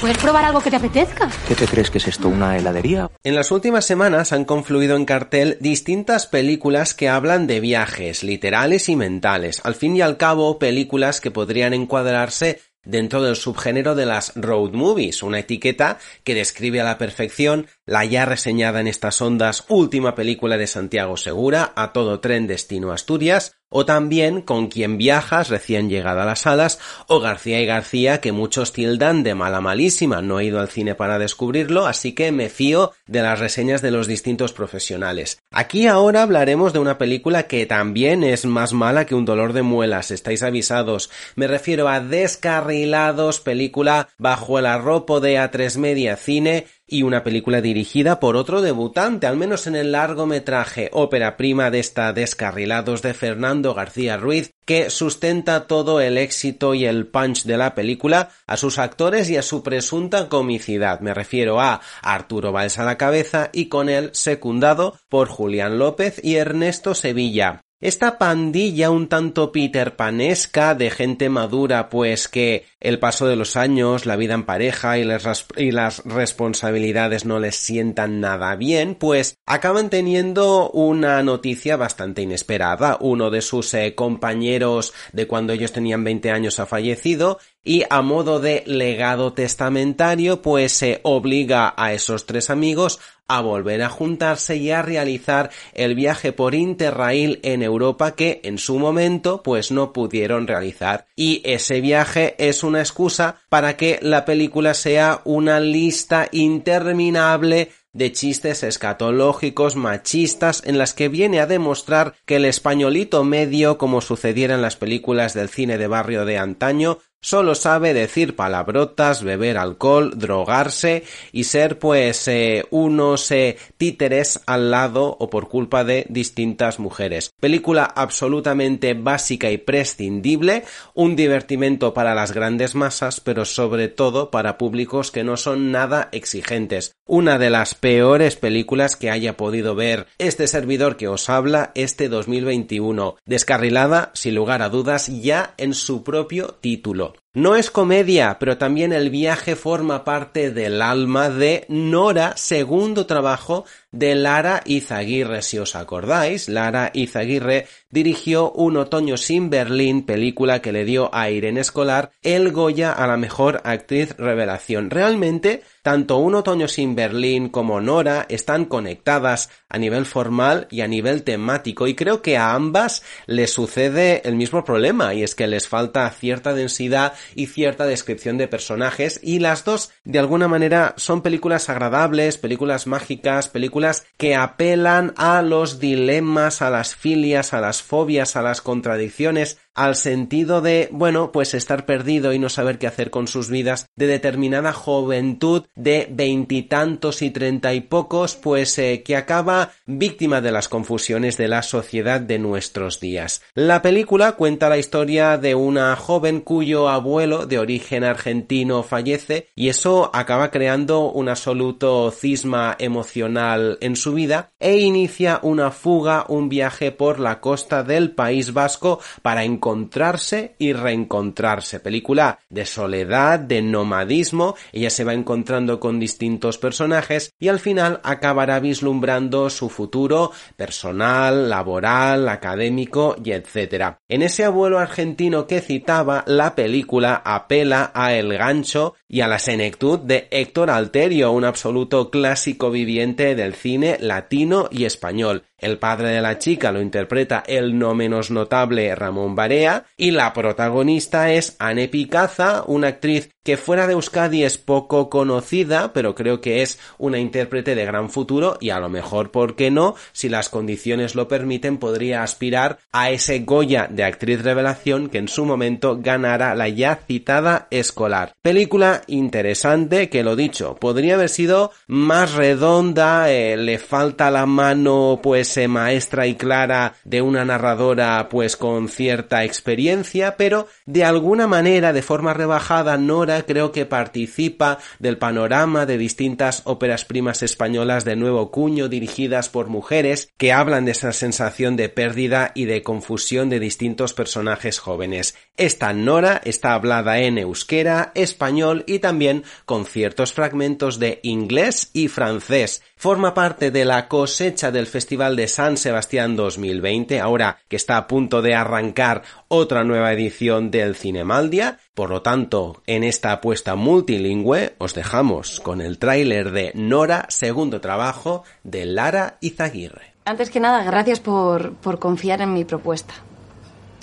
¿Puedes 0.00 0.18
probar 0.18 0.44
algo 0.44 0.60
que 0.60 0.68
te 0.68 0.76
apetezca? 0.76 1.30
¿Qué 1.48 1.54
te 1.54 1.66
crees 1.66 1.90
que 1.90 1.96
es 1.96 2.06
esto? 2.06 2.28
¿Una 2.28 2.58
heladería? 2.58 3.10
En 3.24 3.34
las 3.34 3.50
últimas 3.50 3.86
semanas 3.86 4.32
han 4.34 4.44
confluido 4.44 4.94
en 4.94 5.06
cartel 5.06 5.56
distintas 5.60 6.26
películas 6.26 6.92
que 6.92 7.08
hablan 7.08 7.46
de 7.46 7.60
viajes, 7.60 8.22
literales 8.22 8.90
y 8.90 8.96
mentales. 8.96 9.62
Al 9.64 9.74
fin 9.74 9.96
y 9.96 10.02
al 10.02 10.18
cabo, 10.18 10.58
películas 10.58 11.22
que 11.22 11.30
podrían 11.30 11.72
encuadrarse 11.72 12.60
dentro 12.84 13.22
del 13.22 13.36
subgénero 13.36 13.94
de 13.94 14.06
las 14.06 14.32
road 14.36 14.72
movies, 14.72 15.22
una 15.22 15.40
etiqueta 15.40 15.98
que 16.24 16.34
describe 16.34 16.80
a 16.80 16.84
la 16.84 16.98
perfección 16.98 17.66
la 17.84 18.04
ya 18.04 18.24
reseñada 18.24 18.80
en 18.80 18.88
estas 18.88 19.20
ondas 19.20 19.64
última 19.68 20.14
película 20.14 20.56
de 20.56 20.66
Santiago 20.66 21.16
Segura, 21.16 21.72
A 21.74 21.92
todo 21.92 22.20
tren 22.20 22.46
destino 22.46 22.92
Asturias, 22.92 23.56
o 23.68 23.84
también 23.84 24.42
Con 24.42 24.68
quien 24.68 24.98
viajas 24.98 25.48
recién 25.48 25.88
llegada 25.88 26.22
a 26.22 26.26
las 26.26 26.40
salas, 26.40 26.78
o 27.08 27.20
García 27.20 27.60
y 27.60 27.66
García 27.66 28.20
que 28.20 28.32
muchos 28.32 28.72
tildan 28.72 29.22
de 29.22 29.34
mala 29.34 29.60
malísima, 29.60 30.22
no 30.22 30.40
he 30.40 30.44
ido 30.46 30.60
al 30.60 30.68
cine 30.68 30.94
para 30.94 31.18
descubrirlo, 31.18 31.86
así 31.86 32.12
que 32.12 32.32
me 32.32 32.48
fío 32.48 32.92
de 33.06 33.22
las 33.22 33.38
reseñas 33.38 33.82
de 33.82 33.90
los 33.90 34.06
distintos 34.06 34.52
profesionales. 34.52 35.38
Aquí 35.50 35.86
ahora 35.86 36.22
hablaremos 36.22 36.72
de 36.72 36.78
una 36.78 36.98
película 36.98 37.44
que 37.44 37.66
también 37.66 38.24
es 38.24 38.44
más 38.44 38.72
mala 38.72 39.06
que 39.06 39.14
un 39.14 39.24
dolor 39.24 39.52
de 39.52 39.62
muelas, 39.62 40.10
estáis 40.10 40.42
avisados, 40.42 41.10
me 41.34 41.46
refiero 41.46 41.88
a 41.88 42.00
Descarrilados, 42.00 43.40
película 43.40 44.08
bajo 44.18 44.58
el 44.58 44.66
arropo 44.66 45.20
de 45.20 45.36
A3 45.36 45.78
Media 45.78 46.16
Cine, 46.16 46.66
y 46.86 47.02
una 47.02 47.24
película 47.24 47.60
dirigida 47.60 48.20
por 48.20 48.36
otro 48.36 48.62
debutante, 48.62 49.26
al 49.26 49.36
menos 49.36 49.66
en 49.66 49.74
el 49.74 49.92
largometraje 49.92 50.88
ópera 50.92 51.36
prima 51.36 51.70
de 51.70 51.80
esta 51.80 52.12
Descarrilados 52.12 53.02
de 53.02 53.12
Fernando 53.12 53.74
García 53.74 54.16
Ruiz, 54.16 54.52
que 54.64 54.90
sustenta 54.90 55.66
todo 55.66 56.00
el 56.00 56.16
éxito 56.16 56.74
y 56.74 56.84
el 56.84 57.06
punch 57.06 57.44
de 57.44 57.56
la 57.56 57.74
película 57.74 58.30
a 58.46 58.56
sus 58.56 58.78
actores 58.78 59.28
y 59.30 59.36
a 59.36 59.42
su 59.42 59.62
presunta 59.62 60.28
comicidad. 60.28 61.00
Me 61.00 61.14
refiero 61.14 61.60
a 61.60 61.80
Arturo 62.02 62.52
Valls 62.52 62.78
a 62.78 62.84
la 62.84 62.96
cabeza 62.96 63.50
y 63.52 63.66
con 63.66 63.88
él 63.88 64.10
secundado 64.12 64.98
por 65.08 65.28
Julián 65.28 65.78
López 65.78 66.20
y 66.22 66.36
Ernesto 66.36 66.94
Sevilla. 66.94 67.65
Esta 67.78 68.16
pandilla 68.16 68.90
un 68.90 69.06
tanto 69.06 69.52
Peter 69.52 69.96
Panesca 69.96 70.74
de 70.74 70.90
gente 70.90 71.28
madura, 71.28 71.90
pues 71.90 72.26
que 72.26 72.64
el 72.80 72.98
paso 72.98 73.26
de 73.26 73.36
los 73.36 73.54
años, 73.54 74.06
la 74.06 74.16
vida 74.16 74.32
en 74.32 74.46
pareja 74.46 74.96
y 74.96 75.04
las, 75.04 75.46
y 75.58 75.72
las, 75.72 76.02
responsabilidades 76.06 77.26
no 77.26 77.38
les 77.38 77.56
sientan 77.56 78.20
nada 78.22 78.56
bien, 78.56 78.94
pues 78.94 79.36
acaban 79.44 79.90
teniendo 79.90 80.70
una 80.70 81.22
noticia 81.22 81.76
bastante 81.76 82.22
inesperada. 82.22 82.96
Uno 82.98 83.28
de 83.28 83.42
sus 83.42 83.74
eh, 83.74 83.94
compañeros 83.94 84.94
de 85.12 85.26
cuando 85.26 85.52
ellos 85.52 85.72
tenían 85.72 86.02
20 86.02 86.30
años 86.30 86.58
ha 86.60 86.64
fallecido 86.64 87.38
y 87.62 87.82
a 87.90 88.00
modo 88.00 88.40
de 88.40 88.62
legado 88.66 89.34
testamentario, 89.34 90.40
pues 90.40 90.72
se 90.72 91.00
obliga 91.02 91.74
a 91.76 91.92
esos 91.92 92.24
tres 92.24 92.48
amigos 92.48 93.00
a 93.28 93.40
volver 93.40 93.82
a 93.82 93.88
juntarse 93.88 94.56
y 94.56 94.70
a 94.70 94.82
realizar 94.82 95.50
el 95.72 95.94
viaje 95.94 96.32
por 96.32 96.54
Interrail 96.54 97.40
en 97.42 97.62
Europa 97.62 98.14
que 98.14 98.40
en 98.44 98.58
su 98.58 98.78
momento 98.78 99.42
pues 99.42 99.70
no 99.70 99.92
pudieron 99.92 100.46
realizar. 100.46 101.06
Y 101.16 101.42
ese 101.44 101.80
viaje 101.80 102.34
es 102.38 102.62
una 102.62 102.80
excusa 102.80 103.40
para 103.48 103.76
que 103.76 103.98
la 104.02 104.24
película 104.24 104.74
sea 104.74 105.20
una 105.24 105.60
lista 105.60 106.28
interminable 106.32 107.70
de 107.96 108.12
chistes 108.12 108.62
escatológicos 108.62 109.74
machistas 109.74 110.62
en 110.66 110.76
las 110.76 110.92
que 110.92 111.08
viene 111.08 111.40
a 111.40 111.46
demostrar 111.46 112.14
que 112.26 112.36
el 112.36 112.44
españolito 112.44 113.24
medio, 113.24 113.78
como 113.78 114.02
sucediera 114.02 114.54
en 114.54 114.60
las 114.60 114.76
películas 114.76 115.32
del 115.32 115.48
cine 115.48 115.78
de 115.78 115.86
barrio 115.86 116.26
de 116.26 116.36
antaño, 116.36 116.98
solo 117.20 117.54
sabe 117.54 117.94
decir 117.94 118.36
palabrotas, 118.36 119.22
beber 119.22 119.58
alcohol, 119.58 120.12
drogarse 120.16 121.04
y 121.32 121.44
ser 121.44 121.78
pues 121.78 122.28
eh, 122.28 122.64
unos 122.70 123.30
eh, 123.30 123.56
títeres 123.76 124.40
al 124.46 124.70
lado 124.70 125.16
o 125.18 125.28
por 125.28 125.48
culpa 125.48 125.84
de 125.84 126.06
distintas 126.08 126.78
mujeres. 126.78 127.30
Película 127.40 127.84
absolutamente 127.84 128.94
básica 128.94 129.50
y 129.50 129.58
prescindible, 129.58 130.64
un 130.94 131.16
divertimento 131.16 131.94
para 131.94 132.14
las 132.14 132.32
grandes 132.32 132.74
masas, 132.74 133.20
pero 133.20 133.44
sobre 133.44 133.88
todo 133.88 134.30
para 134.30 134.58
públicos 134.58 135.10
que 135.10 135.24
no 135.24 135.36
son 135.36 135.72
nada 135.72 136.08
exigentes. 136.12 136.96
Una 137.06 137.38
de 137.38 137.50
las 137.50 137.74
peores 137.74 138.36
películas 138.36 138.96
que 138.96 139.10
haya 139.10 139.36
podido 139.36 139.74
ver 139.74 140.06
este 140.18 140.46
servidor 140.46 140.96
que 140.96 141.08
os 141.08 141.28
habla 141.28 141.72
este 141.74 142.08
2021, 142.08 143.16
descarrilada, 143.24 144.10
sin 144.14 144.34
lugar 144.34 144.62
a 144.62 144.68
dudas, 144.68 145.06
ya 145.22 145.54
en 145.56 145.74
su 145.74 146.02
propio 146.02 146.56
título. 146.60 147.05
got. 147.06 147.25
No 147.36 147.54
es 147.54 147.70
comedia, 147.70 148.38
pero 148.40 148.56
también 148.56 148.94
el 148.94 149.10
viaje 149.10 149.56
forma 149.56 150.04
parte 150.04 150.50
del 150.50 150.80
alma 150.80 151.28
de 151.28 151.66
Nora, 151.68 152.34
segundo 152.34 153.04
trabajo 153.04 153.66
de 153.92 154.14
Lara 154.14 154.62
Izaguirre. 154.64 155.42
Si 155.42 155.58
os 155.58 155.76
acordáis, 155.76 156.48
Lara 156.48 156.90
Izaguirre 156.94 157.66
dirigió 157.90 158.52
Un 158.52 158.78
otoño 158.78 159.18
sin 159.18 159.50
Berlín, 159.50 160.06
película 160.06 160.62
que 160.62 160.72
le 160.72 160.86
dio 160.86 161.14
a 161.14 161.30
Irene 161.30 161.60
Escolar 161.60 162.10
el 162.22 162.52
Goya 162.52 162.92
a 162.92 163.06
la 163.06 163.18
mejor 163.18 163.60
actriz 163.64 164.16
revelación. 164.16 164.88
Realmente, 164.88 165.62
tanto 165.82 166.16
Un 166.16 166.34
otoño 166.36 166.68
sin 166.68 166.94
Berlín 166.94 167.48
como 167.48 167.80
Nora 167.80 168.26
están 168.28 168.64
conectadas 168.64 169.50
a 169.68 169.78
nivel 169.78 170.06
formal 170.06 170.68
y 170.70 170.80
a 170.80 170.88
nivel 170.88 171.22
temático 171.22 171.86
y 171.86 171.94
creo 171.94 172.22
que 172.22 172.36
a 172.36 172.54
ambas 172.54 173.02
les 173.26 173.50
sucede 173.50 174.22
el 174.24 174.36
mismo 174.36 174.64
problema 174.64 175.14
y 175.14 175.22
es 175.22 175.34
que 175.34 175.46
les 175.46 175.68
falta 175.68 176.08
cierta 176.10 176.54
densidad 176.54 177.14
y 177.34 177.46
cierta 177.46 177.86
descripción 177.86 178.38
de 178.38 178.48
personajes 178.48 179.20
y 179.22 179.38
las 179.38 179.64
dos 179.64 179.90
de 180.04 180.18
alguna 180.18 180.48
manera 180.48 180.94
son 180.96 181.22
películas 181.22 181.68
agradables, 181.68 182.38
películas 182.38 182.86
mágicas, 182.86 183.48
películas 183.48 184.06
que 184.16 184.34
apelan 184.34 185.12
a 185.16 185.42
los 185.42 185.78
dilemas, 185.80 186.62
a 186.62 186.70
las 186.70 186.94
filias, 186.94 187.52
a 187.52 187.60
las 187.60 187.82
fobias, 187.82 188.36
a 188.36 188.42
las 188.42 188.60
contradicciones, 188.60 189.58
al 189.76 189.94
sentido 189.94 190.62
de, 190.62 190.88
bueno, 190.90 191.30
pues 191.30 191.54
estar 191.54 191.86
perdido 191.86 192.32
y 192.32 192.38
no 192.38 192.48
saber 192.48 192.78
qué 192.78 192.86
hacer 192.86 193.10
con 193.10 193.28
sus 193.28 193.50
vidas, 193.50 193.86
de 193.94 194.06
determinada 194.06 194.72
juventud 194.72 195.64
de 195.76 196.08
veintitantos 196.10 197.20
y 197.22 197.30
treinta 197.30 197.74
y 197.74 197.82
pocos, 197.82 198.36
pues 198.36 198.78
eh, 198.78 199.02
que 199.04 199.16
acaba 199.16 199.72
víctima 199.86 200.40
de 200.40 200.50
las 200.50 200.68
confusiones 200.68 201.36
de 201.36 201.48
la 201.48 201.62
sociedad 201.62 202.20
de 202.20 202.38
nuestros 202.38 203.00
días. 203.00 203.42
La 203.54 203.82
película 203.82 204.32
cuenta 204.32 204.70
la 204.70 204.78
historia 204.78 205.36
de 205.36 205.54
una 205.54 205.94
joven 205.94 206.40
cuyo 206.40 206.88
abuelo 206.88 207.46
de 207.46 207.58
origen 207.58 208.02
argentino 208.02 208.82
fallece 208.82 209.48
y 209.54 209.68
eso 209.68 210.10
acaba 210.14 210.50
creando 210.50 211.10
un 211.10 211.28
absoluto 211.28 212.10
cisma 212.10 212.76
emocional 212.78 213.76
en 213.82 213.96
su 213.96 214.14
vida 214.14 214.48
e 214.58 214.78
inicia 214.78 215.38
una 215.42 215.70
fuga, 215.70 216.24
un 216.28 216.48
viaje 216.48 216.92
por 216.92 217.20
la 217.20 217.40
costa 217.40 217.82
del 217.82 218.12
País 218.12 218.54
Vasco 218.54 219.00
para 219.20 219.44
encontrar 219.44 219.65
encontrarse 219.66 220.54
y 220.58 220.72
reencontrarse. 220.72 221.80
Película 221.80 222.38
de 222.48 222.64
soledad, 222.66 223.40
de 223.40 223.62
nomadismo, 223.62 224.54
ella 224.72 224.90
se 224.90 225.02
va 225.02 225.12
encontrando 225.12 225.80
con 225.80 225.98
distintos 225.98 226.56
personajes 226.56 227.32
y 227.40 227.48
al 227.48 227.58
final 227.58 228.00
acabará 228.04 228.60
vislumbrando 228.60 229.50
su 229.50 229.68
futuro 229.68 230.30
personal, 230.54 231.50
laboral, 231.50 232.28
académico 232.28 233.16
y 233.24 233.32
etcétera. 233.32 233.98
En 234.08 234.22
ese 234.22 234.44
abuelo 234.44 234.78
argentino 234.78 235.48
que 235.48 235.60
citaba, 235.60 236.22
la 236.28 236.54
película 236.54 237.20
apela 237.24 237.90
a 237.92 238.14
el 238.14 238.38
gancho 238.38 238.94
y 239.08 239.20
a 239.20 239.28
la 239.28 239.38
senectud 239.38 239.98
de 239.98 240.28
Héctor 240.30 240.70
Alterio, 240.70 241.32
un 241.32 241.44
absoluto 241.44 242.10
clásico 242.10 242.70
viviente 242.70 243.34
del 243.34 243.54
cine 243.54 243.98
latino 244.00 244.68
y 244.70 244.84
español. 244.84 245.44
El 245.58 245.78
padre 245.78 246.10
de 246.10 246.20
la 246.20 246.38
chica 246.38 246.70
lo 246.70 246.82
interpreta 246.82 247.42
el 247.46 247.78
no 247.78 247.94
menos 247.94 248.30
notable 248.30 248.94
Ramón 248.94 249.34
Barea 249.34 249.86
y 249.96 250.10
la 250.10 250.34
protagonista 250.34 251.32
es 251.32 251.56
Anne 251.58 251.88
Picaza, 251.88 252.62
una 252.66 252.88
actriz 252.88 253.30
que 253.42 253.56
fuera 253.56 253.86
de 253.86 253.94
Euskadi 253.94 254.42
es 254.44 254.58
poco 254.58 255.08
conocida, 255.08 255.92
pero 255.94 256.14
creo 256.14 256.40
que 256.40 256.62
es 256.62 256.78
una 256.98 257.18
intérprete 257.18 257.74
de 257.74 257.86
gran 257.86 258.10
futuro 258.10 258.58
y 258.60 258.70
a 258.70 258.80
lo 258.80 258.90
mejor, 258.90 259.30
¿por 259.30 259.54
qué 259.54 259.70
no? 259.70 259.94
Si 260.12 260.28
las 260.28 260.50
condiciones 260.50 261.14
lo 261.14 261.28
permiten, 261.28 261.78
podría 261.78 262.22
aspirar 262.22 262.78
a 262.92 263.10
ese 263.10 263.38
Goya 263.38 263.86
de 263.88 264.04
actriz 264.04 264.42
revelación 264.42 265.08
que 265.08 265.18
en 265.18 265.28
su 265.28 265.46
momento 265.46 265.96
ganara 266.00 266.54
la 266.54 266.68
ya 266.68 266.96
citada 267.06 267.68
escolar. 267.70 268.32
Película 268.42 268.95
interesante 269.06 270.08
que 270.08 270.22
lo 270.22 270.36
dicho, 270.36 270.76
podría 270.76 271.14
haber 271.14 271.28
sido 271.28 271.72
más 271.86 272.34
redonda, 272.34 273.30
eh, 273.30 273.56
le 273.56 273.78
falta 273.78 274.30
la 274.30 274.46
mano 274.46 275.20
pues 275.22 275.56
eh, 275.56 275.68
maestra 275.68 276.26
y 276.26 276.34
clara 276.34 276.94
de 277.04 277.22
una 277.22 277.44
narradora 277.44 278.28
pues 278.28 278.56
con 278.56 278.88
cierta 278.88 279.44
experiencia, 279.44 280.36
pero 280.36 280.68
de 280.86 281.04
alguna 281.04 281.46
manera, 281.46 281.92
de 281.92 282.02
forma 282.02 282.34
rebajada, 282.34 282.96
Nora 282.96 283.42
creo 283.42 283.72
que 283.72 283.86
participa 283.86 284.78
del 284.98 285.18
panorama 285.18 285.86
de 285.86 285.98
distintas 285.98 286.62
óperas 286.64 287.04
primas 287.04 287.42
españolas 287.42 288.04
de 288.04 288.16
nuevo 288.16 288.50
cuño 288.50 288.88
dirigidas 288.88 289.48
por 289.48 289.68
mujeres 289.68 290.30
que 290.36 290.52
hablan 290.52 290.84
de 290.84 290.92
esa 290.92 291.12
sensación 291.12 291.76
de 291.76 291.88
pérdida 291.88 292.52
y 292.54 292.64
de 292.64 292.82
confusión 292.82 293.48
de 293.48 293.60
distintos 293.60 294.14
personajes 294.14 294.78
jóvenes. 294.78 295.36
Esta 295.56 295.92
Nora 295.92 296.40
está 296.44 296.74
hablada 296.74 297.18
en 297.18 297.38
euskera, 297.38 298.12
español 298.14 298.84
y 298.86 298.98
también 298.98 299.44
con 299.64 299.84
ciertos 299.84 300.32
fragmentos 300.32 300.98
de 300.98 301.20
inglés 301.22 301.90
y 301.92 302.08
francés. 302.08 302.82
Forma 302.96 303.34
parte 303.34 303.70
de 303.70 303.84
la 303.84 304.08
cosecha 304.08 304.70
del 304.70 304.86
Festival 304.86 305.36
de 305.36 305.48
San 305.48 305.76
Sebastián 305.76 306.36
2020, 306.36 307.20
ahora 307.20 307.58
que 307.68 307.76
está 307.76 307.96
a 307.96 308.06
punto 308.06 308.42
de 308.42 308.54
arrancar 308.54 309.22
otra 309.48 309.84
nueva 309.84 310.12
edición 310.12 310.70
del 310.70 310.96
Cinemaldia. 310.96 311.78
Por 311.94 312.10
lo 312.10 312.22
tanto, 312.22 312.82
en 312.86 313.04
esta 313.04 313.32
apuesta 313.32 313.74
multilingüe 313.74 314.74
os 314.78 314.94
dejamos 314.94 315.60
con 315.60 315.80
el 315.80 315.98
tráiler 315.98 316.50
de 316.50 316.72
Nora, 316.74 317.26
segundo 317.28 317.80
trabajo 317.80 318.44
de 318.64 318.86
Lara 318.86 319.38
Izaguirre. 319.40 320.14
Antes 320.24 320.50
que 320.50 320.60
nada, 320.60 320.82
gracias 320.82 321.20
por, 321.20 321.74
por 321.74 321.98
confiar 321.98 322.40
en 322.40 322.52
mi 322.52 322.64
propuesta. 322.64 323.14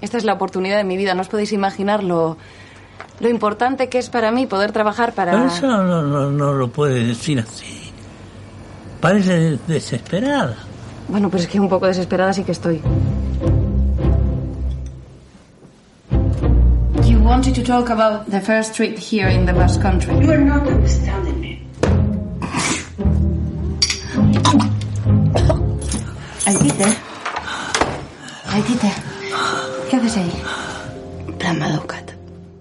Esta 0.01 0.17
es 0.17 0.25
la 0.25 0.33
oportunidad 0.33 0.77
de 0.77 0.83
mi 0.83 0.97
vida. 0.97 1.13
No 1.13 1.21
os 1.21 1.29
podéis 1.29 1.53
imaginar 1.53 2.03
lo, 2.03 2.37
lo 3.19 3.29
importante 3.29 3.89
que 3.89 3.99
es 3.99 4.09
para 4.09 4.31
mí 4.31 4.47
poder 4.47 4.71
trabajar 4.71 5.13
para... 5.13 5.31
Pero 5.31 5.45
eso 5.45 5.67
no, 5.67 6.01
no, 6.01 6.29
no 6.31 6.53
lo 6.53 6.67
puedes 6.69 7.07
decir 7.07 7.39
así. 7.39 7.91
Parece 8.99 9.59
desesperada. 9.67 10.55
Bueno, 11.07 11.29
pues 11.29 11.43
es 11.43 11.49
que 11.49 11.59
un 11.59 11.69
poco 11.69 11.87
desesperada 11.87 12.33
sí 12.33 12.43
que 12.43 12.53
estoy. 12.53 12.81
You 17.05 17.19
wanted 17.19 17.53
to 17.55 17.63
talk 17.63 17.89
about 17.89 18.29
the 18.29 18.39
first 18.39 18.75
trip 18.75 18.97
here 18.97 19.29
in 19.29 19.45
the 19.45 19.53
Basque 19.53 19.81
Country. 19.81 20.13
You 20.19 20.31
are 20.31 20.43
not 20.43 20.67
understanding 20.67 21.39
me. 21.39 21.61
Aitite. 26.45 26.97
Aitite. 28.47 28.93
¿Qué 29.89 29.97
haces 29.97 30.17
ahí? 30.17 30.31
Plan 31.37 31.59
Maducat. 31.59 32.12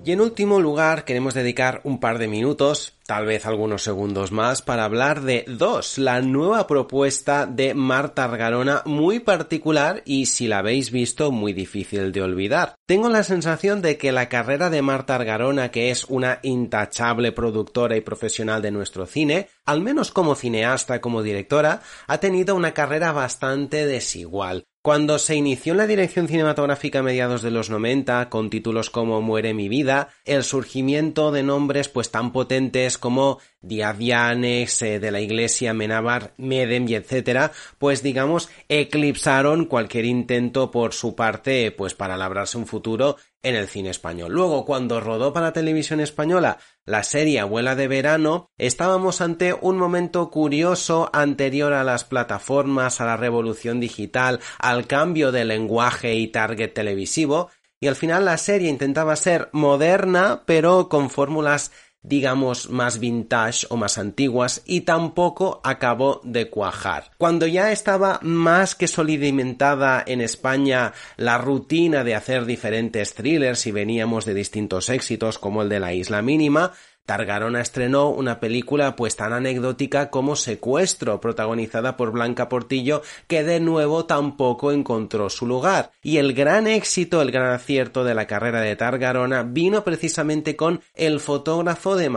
Y 0.05 0.11
en 0.13 0.21
último 0.21 0.61
lugar 0.61 1.05
queremos 1.05 1.35
dedicar 1.35 1.81
un 1.85 2.01
par 2.01 2.19
de 2.19 2.27
minutos, 2.27 2.95
tal 3.07 3.27
vez 3.27 3.47
algunos 3.47 3.83
segundos 3.83 4.33
más, 4.33 4.63
para 4.63 4.85
hablar 4.85 5.23
de 5.23 5.45
Dos, 5.49 5.99
la 5.99 6.21
nueva 6.21 6.67
propuesta 6.67 7.47
de 7.47 7.75
Marta 7.75 8.25
Argarona 8.25 8.83
muy 8.85 9.21
particular 9.21 10.03
y 10.05 10.27
si 10.27 10.49
la 10.49 10.59
habéis 10.59 10.91
visto 10.91 11.31
muy 11.31 11.53
difícil 11.53 12.13
de 12.13 12.23
olvidar. 12.23 12.75
Tengo 12.87 13.09
la 13.09 13.25
sensación 13.25 13.83
de 13.83 13.97
que 13.99 14.13
la 14.13 14.29
carrera 14.29 14.71
de 14.71 14.83
Marta 14.83 15.15
Argarona, 15.15 15.71
que 15.71 15.91
es 15.91 16.05
una 16.05 16.39
intachable 16.43 17.33
productora 17.33 17.97
y 17.97 18.01
profesional 18.01 18.63
de 18.63 18.71
nuestro 18.71 19.07
cine, 19.07 19.49
al 19.65 19.81
menos 19.81 20.11
como 20.11 20.35
cineasta, 20.35 21.01
como 21.01 21.23
directora, 21.23 21.83
ha 22.07 22.19
tenido 22.19 22.55
una 22.55 22.73
carrera 22.73 23.13
bastante 23.13 23.87
desigual. 23.87 24.65
Cuando 24.85 25.21
se 25.21 25.37
inició 25.37 25.75
en 25.75 25.77
la 25.77 25.87
dirección 25.87 26.27
cinematográfica 26.27 26.99
a 26.99 27.03
mediados 27.05 27.41
de 27.43 27.53
los 27.53 27.71
90, 27.71 28.29
con 28.29 28.51
títulos 28.51 28.91
como 28.91 29.21
Muere 29.21 29.55
mi 29.55 29.69
vida, 29.69 30.09
el 30.25 30.43
surgimiento 30.43 31.31
de 31.31 31.45
nombres 31.45 31.89
pues 31.89 32.11
tan 32.11 32.33
potentes 32.33 32.92
como 32.99 33.39
Diadianes, 33.61 34.83
eh, 34.83 34.99
de 34.99 35.11
la 35.11 35.21
Iglesia, 35.21 35.73
Menabar, 35.73 36.35
Medem 36.37 36.89
y 36.89 36.95
etcétera, 36.95 37.53
pues 37.79 38.03
digamos 38.03 38.49
eclipsaron 38.69 39.67
cualquier 39.67 40.05
intento 40.05 40.71
por 40.71 40.93
su 40.93 41.15
parte 41.15 41.71
pues 41.71 41.95
para 41.95 42.17
labrarse 42.17 42.59
un 42.59 42.67
futuro 42.67 43.17
en 43.43 43.57
el 43.57 43.69
cine 43.69 43.91
español. 43.91 44.33
Luego, 44.33 44.65
cuando 44.65 45.01
rodó 45.01 45.33
para 45.33 45.53
televisión 45.53 46.01
española 46.01 46.59
la 46.85 47.03
serie 47.03 47.41
Abuela 47.41 47.75
de 47.75 47.89
Verano, 47.89 48.51
estábamos 48.59 49.21
ante 49.21 49.53
un 49.53 49.79
momento 49.79 50.31
curioso 50.31 51.11
anterior 51.13 51.73
a 51.73 51.85
las 51.85 52.05
plataformas, 52.05 53.01
a 53.01 53.07
la 53.07 53.17
revolución 53.17 53.81
digital, 53.81 54.41
al 54.59 54.87
cambio 54.87 55.33
de 55.33 55.45
lenguaje 55.45 56.15
y 56.15 56.29
target 56.29 56.73
televisivo, 56.73 57.51
y 57.81 57.89
al 57.89 57.97
final 57.97 58.25
la 58.25 58.39
serie 58.39 58.71
intentaba 58.71 59.17
ser 59.17 59.49
moderna, 59.51 60.45
pero 60.47 60.89
con 60.89 61.11
fórmulas 61.11 61.73
digamos 62.03 62.69
más 62.69 62.99
vintage 62.99 63.67
o 63.71 63.77
más 63.77 63.99
antiguas 63.99 64.63
y 64.67 64.83
tampoco 64.83 65.61
acabó 65.65 66.21
de 66.25 66.51
cuajar. 66.51 67.11
Cuando 67.19 67.47
ya 67.47 67.71
estaba 67.73 68.19
más 68.23 68.75
que 68.75 68.89
solidimentada 68.89 70.03
en 70.07 70.21
España 70.21 70.93
la 71.17 71.39
rutina 71.39 72.05
de 72.05 72.15
hacer 72.15 72.45
diferentes 72.45 73.15
thrillers 73.15 73.67
y 73.67 73.73
veníamos 73.73 74.25
de 74.25 74.35
distintos 74.35 74.89
éxitos 74.89 75.39
como 75.39 75.63
el 75.63 75.69
de 75.69 75.81
la 75.81 75.95
isla 75.95 76.23
mínima, 76.23 76.73
Targarona 77.05 77.61
estrenó 77.61 78.11
una 78.11 78.39
película 78.39 78.95
pues 78.95 79.17
tan 79.17 79.33
anecdótica 79.33 80.11
como 80.11 80.37
Secuestro, 80.37 81.21
protagonizada 81.21 81.97
por 81.97 82.13
Blanca 82.13 82.49
Portillo, 82.49 83.03
que 83.27 83.43
de 83.43 83.59
nuevo 83.59 84.07
tampoco 84.07 84.71
encontró 84.71 85.29
su 85.29 85.47
lugar. 85.47 85.91
Y 86.03 86.19
el 86.19 86.33
gran 86.33 86.67
éxito, 86.67 87.21
el 87.21 87.33
gran 87.33 87.53
acierto 87.53 88.05
de 88.05 88.15
la 88.15 88.27
carrera 88.27 88.61
de 88.61 88.77
Targarona 88.77 89.43
vino 89.43 89.83
precisamente 89.83 90.55
con 90.55 90.81
El 90.95 91.19
fotógrafo 91.19 91.97
de 91.97 92.13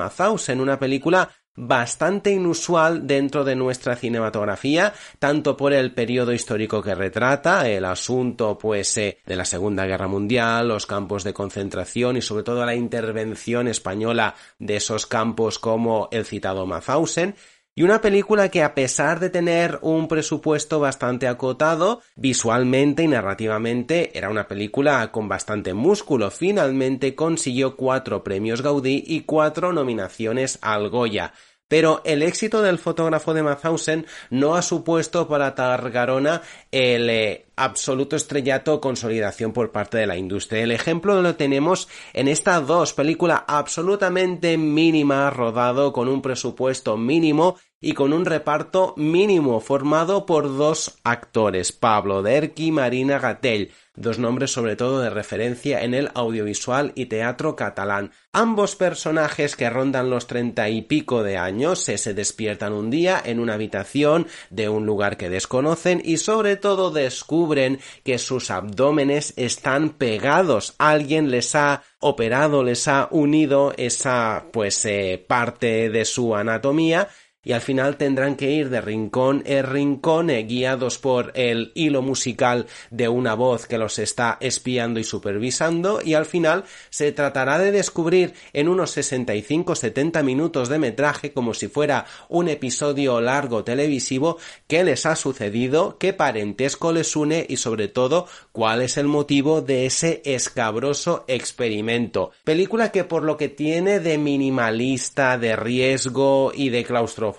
en 0.50 0.62
una 0.62 0.78
película 0.78 1.30
bastante 1.56 2.32
inusual 2.32 3.08
dentro 3.08 3.44
de 3.44 3.56
nuestra 3.56 3.96
cinematografía, 3.96 4.94
tanto 5.20 5.56
por 5.56 5.74
el 5.74 5.94
periodo 5.94 6.34
histórico 6.34 6.82
que 6.82 6.96
retrata, 6.96 7.70
el 7.70 7.86
asunto 7.86 8.58
pues 8.58 8.98
eh, 8.98 9.20
de 9.26 9.36
la 9.36 9.46
Segunda 9.46 9.86
Guerra 9.86 10.08
Mundial, 10.08 10.68
los 10.68 10.86
campos 10.86 11.24
de 11.24 11.34
concentración 11.34 12.18
y 12.18 12.22
sobre 12.22 12.44
todo 12.44 12.66
la 12.66 12.76
intervención 12.76 13.68
española 13.68 14.36
de 14.60 14.76
esos 14.76 15.06
campos 15.06 15.60
como 15.60 16.10
el 16.12 16.26
citado 16.26 16.66
Mauthausen, 16.66 17.36
y 17.78 17.84
una 17.84 18.00
película 18.00 18.48
que 18.48 18.64
a 18.64 18.74
pesar 18.74 19.20
de 19.20 19.30
tener 19.30 19.80
un 19.82 20.08
presupuesto 20.08 20.80
bastante 20.80 21.28
acotado, 21.28 22.02
visualmente 22.16 23.04
y 23.04 23.10
narrativamente 23.10 24.18
era 24.18 24.30
una 24.30 24.48
película 24.48 25.12
con 25.12 25.28
bastante 25.28 25.74
músculo. 25.74 26.32
Finalmente 26.32 27.16
consiguió 27.16 27.76
cuatro 27.76 28.24
premios 28.24 28.62
Gaudí 28.62 29.04
y 29.06 29.22
cuatro 29.22 29.74
nominaciones 29.74 30.58
al 30.62 30.90
Goya. 30.90 31.34
Pero 31.68 32.02
el 32.06 32.22
éxito 32.22 32.62
del 32.62 32.78
fotógrafo 32.78 33.34
de 33.34 33.42
Mauthausen 33.42 34.06
no 34.30 34.56
ha 34.56 34.62
supuesto 34.62 35.28
para 35.28 35.56
Targarona 35.56 36.44
el 36.72 37.10
eh, 37.10 37.48
absoluto 37.56 38.16
estrellato 38.16 38.76
o 38.76 38.82
consolidación 38.82 39.52
por 39.52 39.72
parte 39.72 39.98
de 39.98 40.06
la 40.06 40.16
industria. 40.16 40.62
El 40.62 40.72
ejemplo 40.72 41.22
lo 41.22 41.36
tenemos 41.36 41.88
en 42.14 42.28
esta 42.28 42.60
dos 42.62 42.94
película 42.94 43.46
absolutamente 43.48 44.58
mínima, 44.58 45.30
rodado 45.32 45.92
con 45.92 46.08
un 46.08 46.22
presupuesto 46.22 46.98
mínimo 46.98 47.58
y 47.82 47.94
con 47.94 48.14
un 48.14 48.26
reparto 48.26 48.94
mínimo 48.98 49.60
formado 49.60 50.26
por 50.26 50.56
dos 50.58 50.98
actores, 51.04 51.72
Pablo 51.72 52.22
Derqui 52.22 52.68
y 52.68 52.72
Marina 52.72 53.20
Gatell. 53.20 53.72
Dos 53.96 54.20
nombres 54.20 54.52
sobre 54.52 54.76
todo 54.76 55.02
de 55.02 55.10
referencia 55.10 55.84
en 55.84 55.94
el 55.94 56.10
audiovisual 56.14 56.92
y 56.96 57.06
teatro 57.06 57.56
catalán. 57.56 58.12
Ambos 58.32 58.76
personajes 58.76 59.56
que 59.56 59.70
rondan 59.70 60.10
los 60.10 60.28
treinta 60.28 60.70
y 60.70 60.82
pico 60.82 61.24
de 61.24 61.38
años 61.38 61.80
se, 61.80 61.98
se 61.98 62.14
despiertan 62.14 62.74
un 62.74 62.90
día 62.90 63.22
en 63.24 63.40
una 63.40 63.54
habitación 63.54 64.28
de 64.50 64.70
un 64.70 64.86
lugar 64.86 65.18
que 65.18 65.30
desconocen 65.30 66.02
y 66.04 66.18
sobre 66.18 66.56
todo 66.58 66.92
descubren 66.92 67.80
que 68.04 68.18
sus 68.18 68.52
abdómenes 68.52 69.34
están 69.38 69.92
pegados. 69.92 70.76
Alguien 70.78 71.32
les 71.32 71.56
ha 71.56 71.84
operado, 72.00 72.64
les 72.64 72.88
ha 72.88 73.08
unido 73.12 73.74
esa 73.78 74.46
pues 74.52 74.86
eh, 74.86 75.24
parte 75.28 75.90
de 75.90 76.06
su 76.06 76.36
anatomía 76.36 77.08
y 77.46 77.54
al 77.54 77.62
final 77.62 77.96
tendrán 77.96 78.36
que 78.36 78.52
ir 78.52 78.70
de 78.70 78.82
rincón 78.82 79.44
en 79.46 79.64
rincón 79.66 80.30
eh, 80.30 80.44
guiados 80.44 80.98
por 80.98 81.32
el 81.36 81.72
hilo 81.76 82.02
musical 82.02 82.66
de 82.90 83.08
una 83.08 83.36
voz 83.36 83.68
que 83.68 83.78
los 83.78 84.00
está 84.00 84.38
espiando 84.42 85.00
y 85.00 85.04
supervisando 85.04 86.02
y 86.04 86.16
al 86.16 86.26
final 86.26 86.66
se 86.90 87.12
tratará 87.12 87.60
de 87.60 87.72
descubrir 87.72 88.34
en 88.52 88.68
unos 88.68 88.98
65-70 88.98 90.24
minutos 90.24 90.68
de 90.68 90.80
metraje 90.80 91.32
como 91.32 91.54
si 91.54 91.68
fuera 91.68 92.06
un 92.28 92.50
episodio 92.50 93.22
largo 93.22 93.64
televisivo 93.64 94.38
qué 94.68 94.84
les 94.84 95.06
ha 95.06 95.16
sucedido, 95.16 95.98
qué 96.00 96.14
parentesco 96.14 96.92
les 96.92 97.16
une 97.16 97.46
y 97.48 97.58
sobre 97.58 97.88
todo 97.88 98.28
cuál 98.52 98.82
es 98.82 98.98
el 98.98 99.06
motivo 99.06 99.62
de 99.62 99.86
ese 99.86 100.24
escabroso 100.26 101.26
experimento. 101.28 102.32
Película 102.44 102.92
que 102.92 103.04
por 103.04 103.24
lo 103.24 103.38
que 103.38 103.50
tiene 103.50 104.00
de 104.00 104.18
minimalista, 104.18 105.38
de 105.38 105.56
riesgo 105.56 106.52
y 106.56 106.70
de 106.70 106.84
claustrofobia 106.84 107.35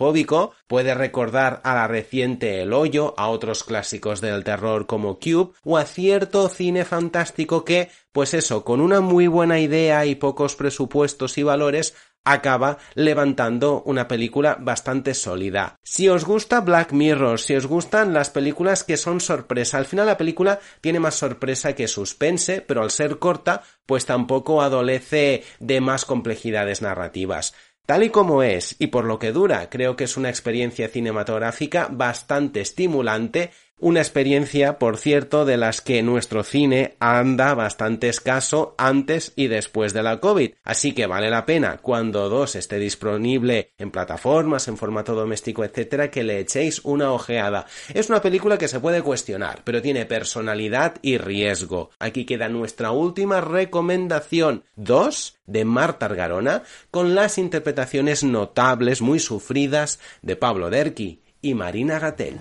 puede 0.66 0.94
recordar 0.94 1.60
a 1.64 1.74
la 1.74 1.88
reciente 1.88 2.62
El 2.62 2.72
Hoyo, 2.72 3.14
a 3.16 3.28
otros 3.28 3.64
clásicos 3.64 4.20
del 4.20 4.44
terror 4.44 4.86
como 4.86 5.18
Cube, 5.18 5.52
o 5.64 5.76
a 5.76 5.84
cierto 5.84 6.48
cine 6.48 6.84
fantástico 6.84 7.64
que, 7.64 7.90
pues 8.12 8.34
eso, 8.34 8.64
con 8.64 8.80
una 8.80 9.00
muy 9.00 9.26
buena 9.26 9.58
idea 9.58 10.06
y 10.06 10.14
pocos 10.14 10.56
presupuestos 10.56 11.38
y 11.38 11.42
valores, 11.42 11.94
acaba 12.26 12.78
levantando 12.94 13.82
una 13.86 14.08
película 14.08 14.56
bastante 14.60 15.14
sólida. 15.14 15.78
Si 15.84 16.08
os 16.08 16.24
gusta 16.24 16.60
Black 16.60 16.92
Mirror, 16.92 17.38
si 17.38 17.54
os 17.54 17.66
gustan 17.66 18.12
las 18.12 18.30
películas 18.30 18.82
que 18.82 18.96
son 18.96 19.20
sorpresa, 19.20 19.78
al 19.78 19.86
final 19.86 20.06
la 20.06 20.18
película 20.18 20.58
tiene 20.80 20.98
más 20.98 21.14
sorpresa 21.14 21.74
que 21.74 21.86
suspense, 21.86 22.62
pero 22.62 22.82
al 22.82 22.90
ser 22.90 23.20
corta, 23.20 23.62
pues 23.86 24.06
tampoco 24.06 24.60
adolece 24.60 25.44
de 25.60 25.80
más 25.80 26.04
complejidades 26.04 26.82
narrativas. 26.82 27.54
Tal 27.86 28.02
y 28.02 28.10
como 28.10 28.42
es 28.42 28.74
y 28.80 28.88
por 28.88 29.04
lo 29.04 29.20
que 29.20 29.30
dura, 29.30 29.70
creo 29.70 29.94
que 29.94 30.04
es 30.04 30.16
una 30.16 30.28
experiencia 30.28 30.88
cinematográfica 30.88 31.86
bastante 31.88 32.60
estimulante 32.60 33.52
una 33.78 34.00
experiencia, 34.00 34.78
por 34.78 34.96
cierto, 34.96 35.44
de 35.44 35.58
las 35.58 35.82
que 35.82 36.02
nuestro 36.02 36.44
cine 36.44 36.96
anda 36.98 37.54
bastante 37.54 38.08
escaso 38.08 38.74
antes 38.78 39.32
y 39.36 39.48
después 39.48 39.92
de 39.92 40.02
la 40.02 40.18
COVID. 40.18 40.52
Así 40.64 40.92
que 40.92 41.06
vale 41.06 41.28
la 41.28 41.44
pena, 41.44 41.76
cuando 41.82 42.30
dos 42.30 42.56
esté 42.56 42.78
disponible 42.78 43.72
en 43.76 43.90
plataformas, 43.90 44.68
en 44.68 44.78
formato 44.78 45.14
doméstico, 45.14 45.62
etcétera, 45.62 46.10
que 46.10 46.24
le 46.24 46.40
echéis 46.40 46.80
una 46.84 47.12
ojeada. 47.12 47.66
Es 47.92 48.08
una 48.08 48.22
película 48.22 48.56
que 48.56 48.68
se 48.68 48.80
puede 48.80 49.02
cuestionar, 49.02 49.60
pero 49.64 49.82
tiene 49.82 50.06
personalidad 50.06 50.94
y 51.02 51.18
riesgo. 51.18 51.90
Aquí 51.98 52.24
queda 52.24 52.48
nuestra 52.48 52.92
última 52.92 53.42
recomendación. 53.42 54.64
Dos 54.74 55.36
de 55.46 55.66
Marta 55.66 56.06
Argarona, 56.06 56.62
con 56.90 57.14
las 57.14 57.36
interpretaciones 57.36 58.24
notables, 58.24 59.02
muy 59.02 59.20
sufridas, 59.20 60.00
de 60.22 60.36
Pablo 60.36 60.70
Derqui 60.70 61.20
y 61.42 61.54
Marina 61.54 61.98
Gatel. 61.98 62.38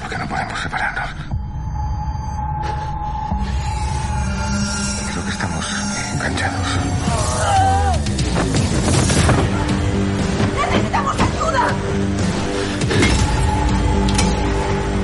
¿Por 0.00 0.10
qué 0.10 0.18
no 0.18 0.26
podemos 0.26 0.60
separarnos. 0.60 1.10
Creo 5.12 5.24
que 5.24 5.30
estamos 5.30 5.66
enganchados. 6.12 6.66
¡Necesitamos 10.54 11.14
ayuda! 11.14 11.66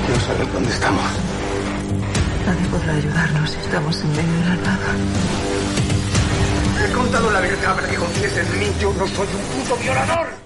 Quiero 0.06 0.20
saber 0.20 0.52
dónde 0.52 0.70
estamos. 0.70 1.04
Nadie 2.46 2.66
podrá 2.68 2.92
ayudarnos. 2.92 3.54
Estamos 3.54 4.00
en 4.00 4.10
medio 4.16 4.32
de 4.32 4.44
la 4.44 4.56
nada. 4.56 4.96
He 6.84 6.92
contado 6.92 7.30
la 7.30 7.40
verdad 7.40 7.74
para 7.76 7.88
que 7.88 7.96
confíes 7.96 8.36
en 8.36 8.58
mí. 8.58 8.66
Yo 8.80 8.92
no 8.94 9.06
soy 9.06 9.28
un 9.28 9.62
puto 9.62 9.76
violador. 9.76 10.41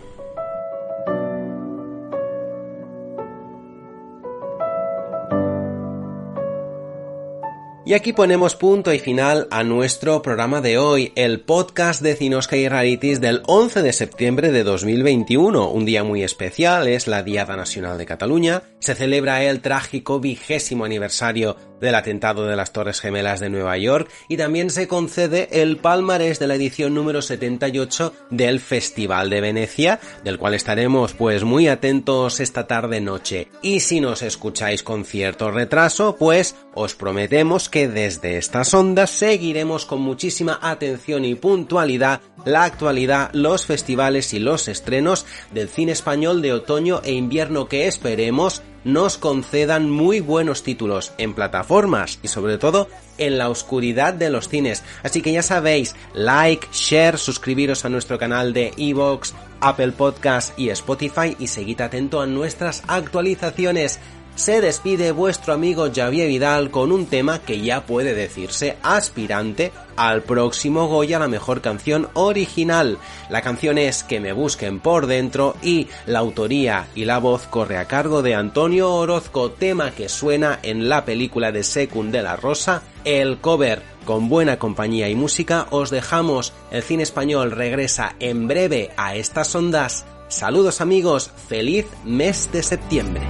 Y 7.86 7.94
aquí 7.94 8.12
ponemos 8.12 8.56
punto 8.56 8.92
y 8.92 8.98
final 8.98 9.46
a 9.52 9.62
nuestro 9.62 10.20
programa 10.20 10.60
de 10.60 10.76
hoy, 10.76 11.12
el 11.14 11.38
podcast 11.38 12.02
de 12.02 12.16
Cinosca 12.16 12.56
y 12.56 12.68
Rarities 12.68 13.20
del 13.20 13.44
11 13.46 13.80
de 13.80 13.92
septiembre 13.92 14.50
de 14.50 14.64
2021. 14.64 15.70
Un 15.70 15.84
día 15.84 16.02
muy 16.02 16.24
especial, 16.24 16.88
es 16.88 17.06
la 17.06 17.22
Diada 17.22 17.54
Nacional 17.54 17.96
de 17.96 18.04
Cataluña. 18.04 18.64
Se 18.80 18.96
celebra 18.96 19.44
el 19.44 19.60
trágico 19.60 20.18
vigésimo 20.18 20.84
aniversario 20.84 21.54
del 21.80 21.94
atentado 21.94 22.46
de 22.46 22.56
las 22.56 22.72
Torres 22.72 23.00
Gemelas 23.00 23.40
de 23.40 23.50
Nueva 23.50 23.76
York 23.78 24.10
y 24.28 24.36
también 24.36 24.70
se 24.70 24.88
concede 24.88 25.48
el 25.62 25.76
palmarés 25.76 26.38
de 26.38 26.46
la 26.46 26.54
edición 26.54 26.94
número 26.94 27.22
78 27.22 28.12
del 28.30 28.60
Festival 28.60 29.30
de 29.30 29.40
Venecia, 29.40 30.00
del 30.24 30.38
cual 30.38 30.54
estaremos 30.54 31.12
pues 31.14 31.44
muy 31.44 31.68
atentos 31.68 32.40
esta 32.40 32.66
tarde 32.66 33.00
noche. 33.00 33.48
Y 33.62 33.80
si 33.80 34.00
nos 34.00 34.22
escucháis 34.22 34.82
con 34.82 35.04
cierto 35.04 35.50
retraso, 35.50 36.16
pues 36.18 36.56
os 36.74 36.94
prometemos 36.94 37.68
que 37.68 37.88
desde 37.88 38.38
estas 38.38 38.72
ondas 38.74 39.10
seguiremos 39.10 39.86
con 39.86 40.00
muchísima 40.00 40.58
atención 40.62 41.24
y 41.24 41.34
puntualidad 41.34 42.20
la 42.44 42.64
actualidad, 42.64 43.30
los 43.32 43.66
festivales 43.66 44.32
y 44.32 44.38
los 44.38 44.68
estrenos 44.68 45.26
del 45.52 45.68
cine 45.68 45.92
español 45.92 46.42
de 46.42 46.52
otoño 46.52 47.00
e 47.04 47.12
invierno 47.12 47.68
que 47.68 47.86
esperemos 47.86 48.62
nos 48.84 49.18
concedan 49.18 49.90
muy 49.90 50.20
buenos 50.20 50.62
títulos 50.62 51.12
en 51.18 51.34
plataformas 51.34 52.18
y 52.22 52.28
sobre 52.28 52.58
todo 52.58 52.88
en 53.18 53.38
la 53.38 53.48
oscuridad 53.48 54.14
de 54.14 54.30
los 54.30 54.48
cines. 54.48 54.82
Así 55.02 55.22
que 55.22 55.32
ya 55.32 55.42
sabéis, 55.42 55.94
like, 56.14 56.68
share, 56.72 57.18
suscribiros 57.18 57.84
a 57.84 57.88
nuestro 57.88 58.18
canal 58.18 58.52
de 58.52 58.72
Evox, 58.76 59.34
Apple 59.60 59.92
Podcast 59.92 60.58
y 60.58 60.68
Spotify 60.70 61.36
y 61.38 61.46
seguid 61.46 61.80
atento 61.80 62.20
a 62.20 62.26
nuestras 62.26 62.82
actualizaciones 62.86 64.00
se 64.36 64.60
despide 64.60 65.12
vuestro 65.12 65.54
amigo 65.54 65.88
Javier 65.92 66.28
Vidal 66.28 66.70
con 66.70 66.92
un 66.92 67.06
tema 67.06 67.40
que 67.40 67.60
ya 67.60 67.86
puede 67.86 68.14
decirse 68.14 68.76
aspirante 68.82 69.72
al 69.96 70.22
próximo 70.22 70.86
Goya 70.88 71.18
la 71.18 71.26
mejor 71.26 71.62
canción 71.62 72.08
original. 72.12 72.98
La 73.30 73.40
canción 73.40 73.78
es 73.78 74.04
Que 74.04 74.20
me 74.20 74.32
busquen 74.32 74.78
por 74.78 75.06
dentro 75.06 75.56
y 75.62 75.88
la 76.04 76.18
autoría 76.18 76.86
y 76.94 77.06
la 77.06 77.18
voz 77.18 77.46
corre 77.46 77.78
a 77.78 77.86
cargo 77.86 78.22
de 78.22 78.34
Antonio 78.34 78.94
Orozco, 78.94 79.50
tema 79.50 79.90
que 79.90 80.08
suena 80.10 80.60
en 80.62 80.88
la 80.88 81.04
película 81.06 81.50
de 81.50 81.64
Secund 81.64 82.12
de 82.12 82.22
la 82.22 82.36
Rosa, 82.36 82.82
el 83.04 83.38
cover. 83.38 83.82
Con 84.04 84.28
buena 84.28 84.58
compañía 84.58 85.08
y 85.08 85.16
música 85.16 85.66
os 85.70 85.90
dejamos. 85.90 86.52
El 86.70 86.82
cine 86.82 87.02
español 87.02 87.50
regresa 87.50 88.14
en 88.20 88.46
breve 88.46 88.90
a 88.96 89.16
estas 89.16 89.52
ondas. 89.54 90.04
Saludos 90.28 90.80
amigos, 90.80 91.32
feliz 91.48 91.86
mes 92.04 92.50
de 92.52 92.62
septiembre. 92.62 93.22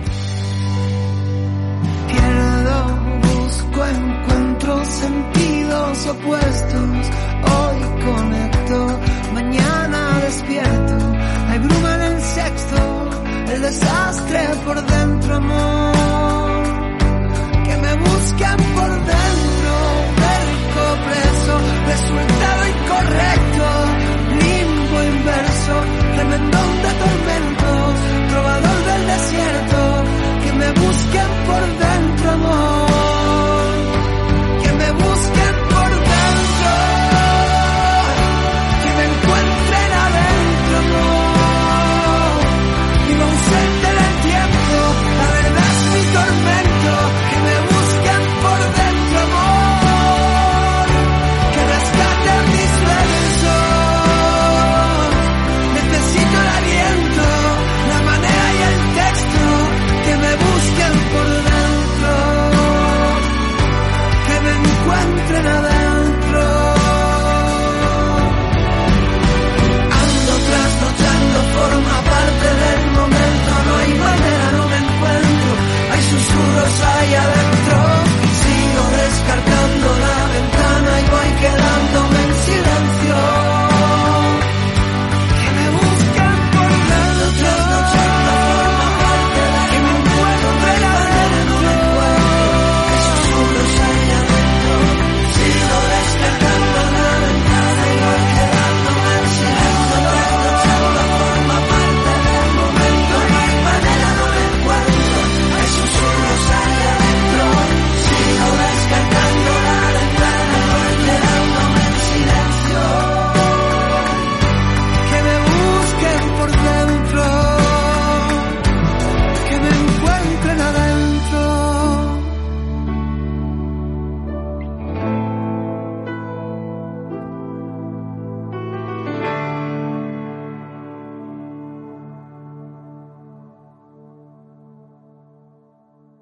opuestos. 6.08 7.10
Hoy 7.54 7.78
conecto, 8.04 9.00
mañana 9.32 10.20
despierto. 10.20 10.96
Hay 11.48 11.58
bruma 11.58 11.94
en 11.94 12.02
el 12.02 12.20
sexto, 12.20 13.10
el 13.52 13.62
desastre 13.62 14.40
por 14.64 14.86
dentro, 14.86 15.36
amor. 15.36 16.62
Que 17.64 17.76
me 17.76 17.94
buscan 17.94 18.56
por 18.76 18.90
dentro, 18.90 19.74
perco 20.22 20.84
preso, 21.06 21.54
resultado 21.92 22.62
incorrecto, 22.74 23.66
limbo 24.40 25.02
inverso, 25.02 25.74
remendón 26.16 26.70
de 26.84 26.92
tormentos, 27.04 27.94
trovador 28.30 28.78
del 28.90 29.06
desierto. 29.06 30.04
Que 30.44 30.52
me 30.52 30.68
busquen 30.72 31.28
por 31.46 31.60
dentro. 31.60 31.95